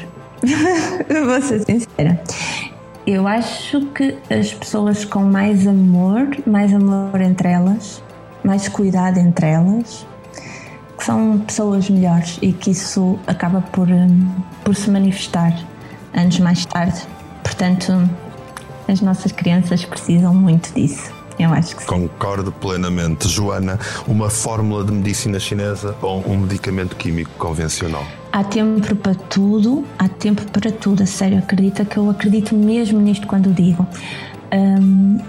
Vou 1.25 1.41
ser 1.41 1.63
sincera. 1.65 2.21
Eu 3.07 3.27
acho 3.27 3.85
que 3.87 4.17
as 4.29 4.53
pessoas 4.53 5.05
com 5.05 5.23
mais 5.23 5.65
amor, 5.65 6.27
mais 6.45 6.73
amor 6.73 7.19
entre 7.19 7.49
elas, 7.49 8.03
mais 8.43 8.67
cuidado 8.67 9.17
entre 9.17 9.47
elas, 9.47 10.05
que 10.97 11.03
são 11.03 11.39
pessoas 11.39 11.89
melhores 11.89 12.37
e 12.41 12.53
que 12.53 12.71
isso 12.71 13.17
acaba 13.25 13.61
por, 13.61 13.87
por 14.63 14.75
se 14.75 14.89
manifestar 14.89 15.53
anos 16.13 16.39
mais 16.39 16.65
tarde. 16.65 17.01
Portanto, 17.43 18.09
as 18.87 19.01
nossas 19.01 19.31
crianças 19.31 19.85
precisam 19.85 20.33
muito 20.33 20.73
disso. 20.73 21.11
Eu 21.39 21.51
acho 21.51 21.75
que 21.75 21.81
sim. 21.81 21.87
Concordo 21.87 22.51
plenamente. 22.51 23.27
Joana, 23.27 23.79
uma 24.07 24.29
fórmula 24.29 24.83
de 24.83 24.91
medicina 24.91 25.39
chinesa 25.39 25.95
ou 26.01 26.23
um 26.27 26.37
medicamento 26.37 26.95
químico 26.95 27.31
convencional? 27.37 28.05
Há 28.31 28.43
tempo 28.43 28.95
para 28.95 29.15
tudo, 29.15 29.83
há 29.97 30.07
tempo 30.07 30.43
para 30.51 30.71
tudo. 30.71 31.03
A 31.03 31.05
sério, 31.05 31.39
acredita 31.39 31.85
que 31.85 31.97
eu 31.97 32.09
acredito 32.09 32.55
mesmo 32.55 32.99
nisto 32.99 33.25
quando 33.25 33.51
digo. 33.51 33.85
Um, 34.53 35.19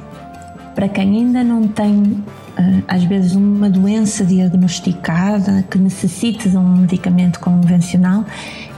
para 0.75 0.89
quem 0.89 1.17
ainda 1.17 1.43
não 1.43 1.69
tem 1.69 2.23
ah, 2.57 2.83
às 2.89 3.05
vezes 3.05 3.35
uma 3.35 3.69
doença 3.69 4.25
diagnosticada 4.25 5.65
que 5.71 5.79
necessite 5.79 6.49
de 6.49 6.57
um 6.57 6.77
medicamento 6.77 7.41
convencional, 7.41 8.25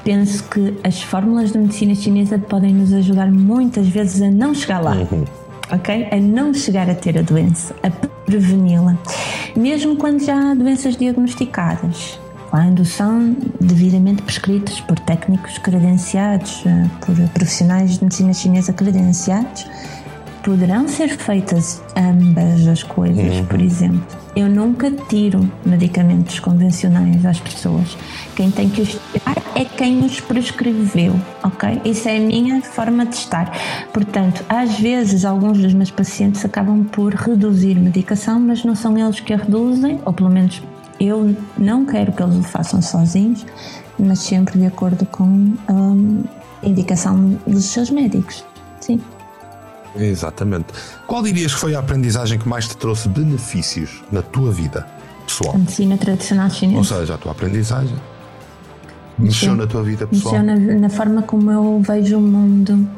penso 0.07 0.45
que 0.45 0.73
as 0.85 1.03
fórmulas 1.03 1.51
de 1.51 1.59
medicina 1.59 1.93
chinesa 1.93 2.39
podem 2.39 2.73
nos 2.73 2.93
ajudar 2.93 3.29
muitas 3.29 3.89
vezes 3.89 4.23
a 4.23 4.31
não 4.31 4.55
chegar 4.55 4.79
lá. 4.79 4.95
Uhum. 4.95 5.25
Ok? 5.73 6.09
A 6.13 6.17
não 6.21 6.55
chegar 6.55 6.89
a 6.89 6.95
ter 6.95 7.19
a 7.19 7.23
doença, 7.23 7.75
a 7.83 7.91
preveni-la. 7.91 8.97
Mesmo 9.57 9.97
quando 9.97 10.25
já 10.25 10.53
há 10.53 10.55
doenças 10.55 10.97
diagnosticadas, 10.97 12.21
quando 12.51 12.85
são 12.85 13.37
devidamente 13.61 14.23
prescritas 14.23 14.81
por 14.81 14.97
técnicos 15.01 15.59
credenciados, 15.59 16.63
ah, 16.67 16.89
por 17.05 17.17
profissionais 17.31 17.99
de 17.99 18.05
medicina 18.05 18.33
chinesa 18.33 18.73
credenciados, 18.73 19.67
poderão 20.45 20.87
ser 20.87 21.09
feitas 21.09 21.83
ambas 21.97 22.65
as 22.69 22.85
coisas, 22.85 23.39
uhum. 23.39 23.47
por 23.47 23.61
exemplo. 23.61 24.26
Eu 24.37 24.51
nunca 24.51 24.91
tiro 24.91 25.51
medicamentos 25.65 26.39
convencionais 26.41 27.25
às 27.25 27.41
pessoas. 27.41 27.97
Quem 28.37 28.51
tem 28.51 28.69
que 28.69 28.83
os 28.83 28.91
tirar 29.11 29.43
é 29.55 29.65
quem 29.65 30.05
os 30.05 30.21
prescreveu, 30.21 31.19
ok? 31.43 31.81
Isso 31.87 32.07
é 32.07 32.19
a 32.19 32.21
minha 32.21 32.61
forma 32.61 33.07
de 33.07 33.15
estar. 33.15 33.51
Portanto, 33.95 34.45
às 34.47 34.79
vezes, 34.79 35.25
alguns 35.25 35.57
dos 35.57 35.73
meus 35.73 35.91
pacientes 35.91 36.45
acabam 36.45 36.85
por 36.85 37.15
reduzir 37.15 37.77
medicação, 37.77 38.39
mas 38.39 38.63
não 38.63 38.75
são 38.75 38.99
eles 38.99 39.21
que 39.21 39.33
a 39.33 39.39
reduzem, 39.39 40.01
ou 40.05 40.13
pelo 40.13 40.29
menos 40.29 40.63
eu 41.01 41.35
não 41.57 41.87
quero 41.87 42.13
que 42.13 42.23
eles 42.23 42.37
o 42.37 42.43
façam 42.43 42.83
sozinhos, 42.83 43.47
mas 43.99 44.19
sempre 44.19 44.59
de 44.59 44.67
acordo 44.67 45.07
com 45.07 45.25
hum, 45.25 46.25
a 46.63 46.67
indicação 46.67 47.39
dos 47.47 47.65
seus 47.65 47.89
médicos. 47.89 48.45
Sim. 48.81 49.01
Exatamente. 49.99 50.67
Qual 51.07 51.23
dirias 51.23 51.55
que 51.55 51.61
foi 51.61 51.75
a 51.75 51.79
aprendizagem 51.79 52.39
que 52.39 52.49
mais 52.49 52.69
te 52.69 52.77
trouxe 52.77 53.09
benefícios 53.09 54.03
na 54.11 54.23
tua 54.23 54.53
vida 54.53 54.87
pessoal? 55.27 55.55
A 55.55 55.59
medicina 55.59 55.97
tradicional 55.97 56.51
chinesa. 56.51 56.79
Ou 56.79 56.85
seja, 56.85 57.15
a 57.15 57.19
tua 57.19 57.33
aprendizagem 57.33 57.97
mexeu 59.19 59.55
na 59.55 59.67
tua 59.67 59.83
vida 59.83 60.07
pessoal? 60.07 60.43
Mexeu 60.43 60.75
na, 60.75 60.81
na, 60.81 60.89
forma 60.89 61.23
como 61.23 61.51
eu 61.51 61.81
vejo 61.81 62.19
o 62.19 62.21
mundo 62.21 62.89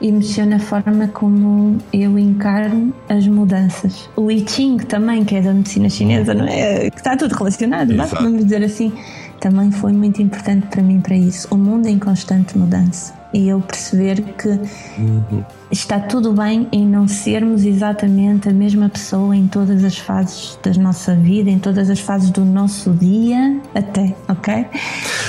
e 0.00 0.10
mexeu 0.10 0.46
na 0.46 0.58
forma 0.58 1.08
como 1.08 1.78
eu 1.92 2.18
encaro 2.18 2.92
as 3.08 3.26
mudanças. 3.26 4.08
O 4.16 4.30
I 4.30 4.44
Ching 4.48 4.78
também, 4.78 5.24
que 5.24 5.36
é 5.36 5.42
da 5.42 5.52
medicina 5.52 5.88
chinesa, 5.88 6.34
não 6.34 6.46
é? 6.46 6.90
Que 6.90 6.96
está 6.96 7.16
tudo 7.16 7.34
relacionado, 7.34 7.94
vamos 8.20 8.44
dizer 8.44 8.62
assim, 8.64 8.92
também 9.40 9.70
foi 9.70 9.92
muito 9.92 10.22
importante 10.22 10.66
para 10.68 10.82
mim 10.82 11.00
para 11.00 11.16
isso. 11.16 11.48
O 11.50 11.56
mundo 11.56 11.86
em 11.86 11.98
constante 11.98 12.56
mudança 12.56 13.17
e 13.32 13.48
eu 13.48 13.60
perceber 13.60 14.22
que 14.22 14.48
uhum. 14.48 15.44
está 15.70 16.00
tudo 16.00 16.32
bem 16.32 16.66
em 16.72 16.86
não 16.86 17.06
sermos 17.06 17.64
exatamente 17.64 18.48
a 18.48 18.52
mesma 18.52 18.88
pessoa 18.88 19.36
em 19.36 19.46
todas 19.46 19.84
as 19.84 19.98
fases 19.98 20.58
da 20.62 20.72
nossa 20.80 21.14
vida, 21.14 21.50
em 21.50 21.58
todas 21.58 21.90
as 21.90 22.00
fases 22.00 22.30
do 22.30 22.44
nosso 22.44 22.92
dia, 22.92 23.60
até, 23.74 24.14
ok? 24.28 24.66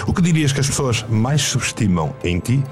O 0.08 0.14
que 0.14 0.22
dirias 0.22 0.52
que 0.54 0.60
as 0.60 0.68
pessoas 0.68 1.06
mais 1.10 1.41
subestimam 1.41 2.14
em 2.24 2.39
ti 2.39 2.64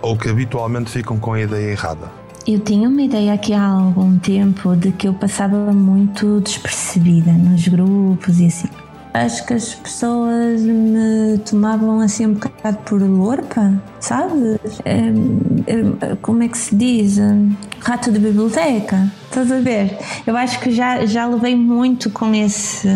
ou 0.00 0.16
que 0.16 0.28
habitualmente 0.28 0.90
ficam 0.90 1.18
com 1.18 1.32
a 1.34 1.40
ideia 1.40 1.72
errada? 1.72 2.24
Eu 2.46 2.58
tinha 2.58 2.88
uma 2.90 3.00
ideia 3.00 3.32
aqui 3.32 3.54
há 3.54 3.66
algum 3.66 4.18
tempo 4.18 4.76
de 4.76 4.92
que 4.92 5.08
eu 5.08 5.14
passava 5.14 5.72
muito 5.72 6.42
despercebida 6.42 7.32
nos 7.32 7.66
grupos 7.68 8.38
e 8.38 8.46
assim. 8.46 8.68
Acho 9.14 9.46
que 9.46 9.54
as 9.54 9.74
pessoas 9.74 10.60
me 10.60 11.38
tomavam 11.48 12.00
assim 12.00 12.26
um 12.26 12.34
bocado 12.34 12.78
por 12.78 13.00
lorpa, 13.00 13.80
sabe? 14.00 14.58
Como 16.20 16.42
é 16.42 16.48
que 16.48 16.58
se 16.58 16.74
diz? 16.74 17.18
Rato 17.78 18.10
de 18.10 18.18
biblioteca. 18.18 19.08
Estás 19.26 19.52
a 19.52 19.60
ver? 19.60 19.96
Eu 20.26 20.36
acho 20.36 20.58
que 20.58 20.72
já, 20.72 21.06
já 21.06 21.28
levei 21.28 21.54
muito 21.54 22.10
com 22.10 22.34
esse, 22.34 22.88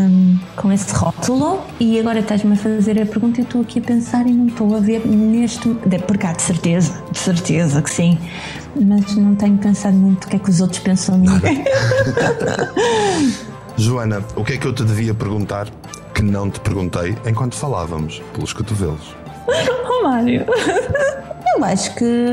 com 0.57 0.73
esse 0.73 0.93
rótulo 0.93 1.61
e 1.79 2.01
agora 2.01 2.19
estás-me 2.19 2.55
a 2.55 2.57
fazer 2.57 3.01
a 3.01 3.07
pergunta 3.07 3.41
e 3.41 3.45
estou 3.45 3.61
aqui 3.61 3.79
a 3.79 3.83
pensar 3.83 4.27
e 4.27 4.33
não 4.33 4.49
estou 4.49 4.75
a 4.75 4.81
ver 4.81 5.07
neste. 5.07 5.69
Porque 6.05 6.27
há 6.27 6.33
de 6.33 6.43
certeza, 6.43 7.01
de 7.12 7.19
certeza 7.19 7.81
que 7.81 7.91
sim 7.91 8.19
mas 8.81 9.16
não 9.16 9.35
tenho 9.35 9.59
pensado 9.59 9.97
muito 9.97 10.25
o 10.25 10.29
que 10.29 10.37
é 10.37 10.39
que 10.39 10.51
os 10.51 10.61
outros 10.61 10.81
pensam 10.81 11.21
de 11.21 11.29
mim. 11.29 11.64
Joana, 13.77 14.25
o 14.37 14.45
que 14.45 14.55
é 14.55 14.57
que 14.57 14.66
eu 14.66 14.73
te 14.73 14.85
devia 14.85 15.14
perguntar 15.14 15.69
que 16.19 16.25
não 16.25 16.51
te 16.51 16.59
perguntei 16.59 17.16
enquanto 17.25 17.55
falávamos 17.55 18.21
pelos 18.33 18.53
cotovelos? 18.53 19.14
Oh, 20.01 20.03
Mário, 20.05 20.45
eu 21.57 21.64
acho 21.64 21.93
que 21.97 22.27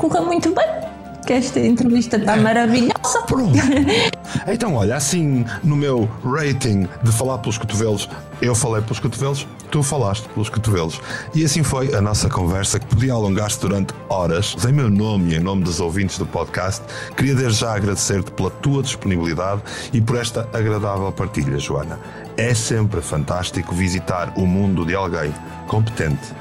correu 0.00 0.24
muito 0.24 0.52
bem. 0.52 0.81
Que 1.26 1.34
esta 1.34 1.60
entrevista 1.60 2.16
está 2.16 2.36
maravilhosa. 2.36 3.22
Pronto. 3.26 3.58
Então, 4.46 4.74
olha, 4.74 4.96
assim 4.96 5.44
no 5.62 5.76
meu 5.76 6.08
rating 6.24 6.88
de 7.02 7.12
falar 7.12 7.38
pelos 7.38 7.58
cotovelos, 7.58 8.08
eu 8.40 8.54
falei 8.54 8.82
pelos 8.82 8.98
cotovelos, 8.98 9.46
tu 9.70 9.82
falaste 9.82 10.28
pelos 10.30 10.48
cotovelos. 10.48 11.00
E 11.34 11.44
assim 11.44 11.62
foi 11.62 11.94
a 11.94 12.00
nossa 12.00 12.28
conversa 12.28 12.80
que 12.80 12.86
podia 12.86 13.12
alongar-se 13.12 13.60
durante 13.60 13.94
horas. 14.08 14.56
Em 14.66 14.72
meu 14.72 14.90
nome 14.90 15.32
e 15.32 15.36
em 15.36 15.40
nome 15.40 15.62
dos 15.62 15.80
ouvintes 15.80 16.18
do 16.18 16.26
podcast, 16.26 16.82
queria 17.16 17.34
desde 17.34 17.60
já 17.60 17.74
agradecer-te 17.74 18.30
pela 18.32 18.50
tua 18.50 18.82
disponibilidade 18.82 19.62
e 19.92 20.00
por 20.00 20.16
esta 20.16 20.48
agradável 20.52 21.12
partilha, 21.12 21.58
Joana. 21.58 21.98
É 22.36 22.54
sempre 22.54 23.00
fantástico 23.00 23.74
visitar 23.74 24.32
o 24.36 24.46
mundo 24.46 24.84
de 24.84 24.94
alguém 24.94 25.32
competente, 25.68 26.34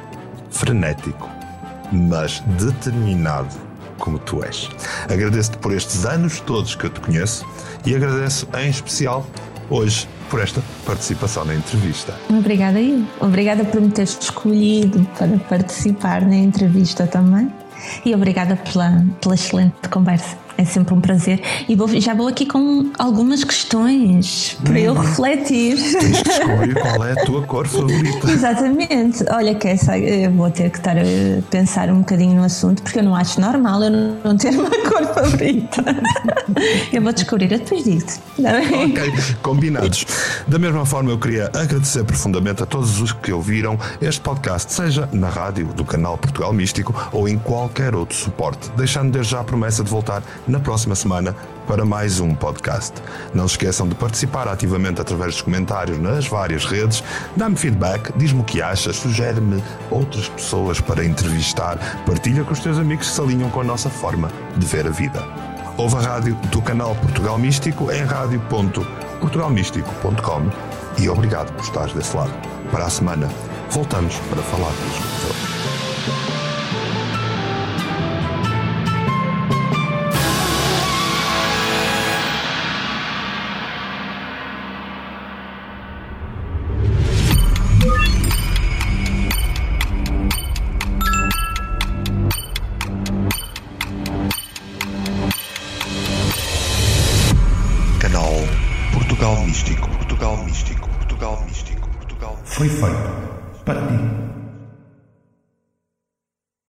frenético, 0.49 1.29
mas 1.91 2.39
determinado 2.57 3.70
como 4.01 4.19
tu 4.19 4.43
és. 4.43 4.69
Agradeço-te 5.09 5.57
por 5.59 5.71
estes 5.73 6.05
anos 6.05 6.41
todos 6.41 6.75
que 6.75 6.85
eu 6.85 6.89
te 6.89 6.99
conheço 6.99 7.45
e 7.85 7.95
agradeço 7.95 8.47
em 8.57 8.69
especial 8.69 9.25
hoje 9.69 10.09
por 10.29 10.41
esta 10.41 10.61
participação 10.85 11.45
na 11.45 11.55
entrevista. 11.55 12.13
Obrigada 12.29 12.81
eu. 12.81 13.05
Obrigada 13.19 13.63
por 13.63 13.79
me 13.79 13.89
teres 13.89 14.17
escolhido 14.19 15.05
para 15.17 15.37
participar 15.37 16.21
na 16.21 16.35
entrevista 16.35 17.07
também. 17.07 17.51
E 18.05 18.13
obrigada 18.13 18.55
pela, 18.55 19.05
pela 19.19 19.35
excelente 19.35 19.89
conversa. 19.89 20.37
É 20.57 20.65
sempre 20.65 20.93
um 20.93 21.01
prazer. 21.01 21.41
E 21.67 21.75
vou, 21.75 21.87
já 21.99 22.13
vou 22.13 22.27
aqui 22.27 22.45
com 22.45 22.91
algumas 22.99 23.43
questões 23.43 24.57
para 24.63 24.73
hum. 24.73 24.77
eu 24.77 24.93
refletir. 24.93 25.73
Escolher 25.73 26.79
qual 26.79 27.03
é 27.05 27.13
a 27.13 27.25
tua 27.25 27.41
cor 27.43 27.67
favorita. 27.67 28.29
Exatamente. 28.29 29.25
Olha, 29.31 29.55
que 29.55 29.67
essa, 29.67 29.97
eu 29.97 30.31
vou 30.31 30.51
ter 30.51 30.69
que 30.69 30.77
estar 30.77 30.97
a 30.97 31.03
pensar 31.49 31.89
um 31.89 31.99
bocadinho 31.99 32.35
no 32.35 32.43
assunto, 32.43 32.83
porque 32.83 32.99
eu 32.99 33.03
não 33.03 33.15
acho 33.15 33.39
normal 33.41 33.81
eu 33.83 33.89
não 34.23 34.37
ter 34.37 34.53
uma 34.53 34.69
cor 34.69 35.05
favorita. 35.13 35.83
eu 36.93 37.01
vou 37.01 37.13
descobrir, 37.13 37.47
depois 37.47 37.83
disso. 37.83 38.19
Ok, 38.37 39.13
combinados. 39.41 40.05
Da 40.47 40.59
mesma 40.59 40.85
forma, 40.85 41.11
eu 41.11 41.17
queria 41.17 41.45
agradecer 41.47 42.03
profundamente 42.03 42.63
a 42.63 42.65
todos 42.65 42.99
os 43.01 43.11
que 43.11 43.31
ouviram 43.31 43.77
este 44.01 44.21
podcast, 44.21 44.73
seja 44.73 45.07
na 45.11 45.29
rádio 45.29 45.67
do 45.67 45.85
canal 45.85 46.17
Portugal 46.17 46.53
Místico 46.53 46.93
ou 47.11 47.27
em 47.27 47.37
qualquer 47.37 47.95
outro 47.95 48.15
suporte, 48.15 48.69
deixando 48.75 49.11
desde 49.11 49.31
já 49.31 49.41
a 49.41 49.43
promessa 49.43 49.83
de 49.83 49.89
voltar 49.89 50.23
na 50.47 50.59
próxima 50.59 50.95
semana 50.95 51.35
para 51.67 51.85
mais 51.85 52.19
um 52.19 52.33
podcast. 52.35 52.93
Não 53.33 53.47
se 53.47 53.53
esqueçam 53.53 53.87
de 53.87 53.95
participar 53.95 54.47
ativamente 54.47 54.99
através 54.99 55.33
dos 55.33 55.41
comentários 55.41 55.99
nas 55.99 56.27
várias 56.27 56.65
redes. 56.65 57.03
Dá-me 57.35 57.55
feedback, 57.55 58.11
diz-me 58.17 58.41
o 58.41 58.43
que 58.43 58.61
achas, 58.61 58.97
sugere-me 58.97 59.63
outras 59.89 60.27
pessoas 60.29 60.81
para 60.81 61.05
entrevistar, 61.05 62.03
partilha 62.05 62.43
com 62.43 62.53
os 62.53 62.59
teus 62.59 62.77
amigos 62.77 63.07
que 63.07 63.13
se 63.13 63.21
alinham 63.21 63.49
com 63.49 63.61
a 63.61 63.63
nossa 63.63 63.89
forma 63.89 64.29
de 64.57 64.65
ver 64.65 64.85
a 64.87 64.89
vida. 64.89 65.23
Ouve 65.77 65.95
a 65.95 66.01
rádio 66.01 66.35
do 66.51 66.61
canal 66.61 66.95
Portugal 66.95 67.37
Místico 67.37 67.91
em 67.91 68.03
rádio.portugalmístico.com 69.21 70.49
e 71.01 71.07
obrigado 71.09 71.53
por 71.53 71.63
estar 71.63 71.87
desse 71.93 72.15
lado. 72.15 72.33
Para 72.71 72.85
a 72.85 72.89
semana, 72.89 73.29
voltamos 73.69 74.15
para 74.29 74.41
falar 74.41 74.71
dos 74.71 74.97
Foi 76.25 76.40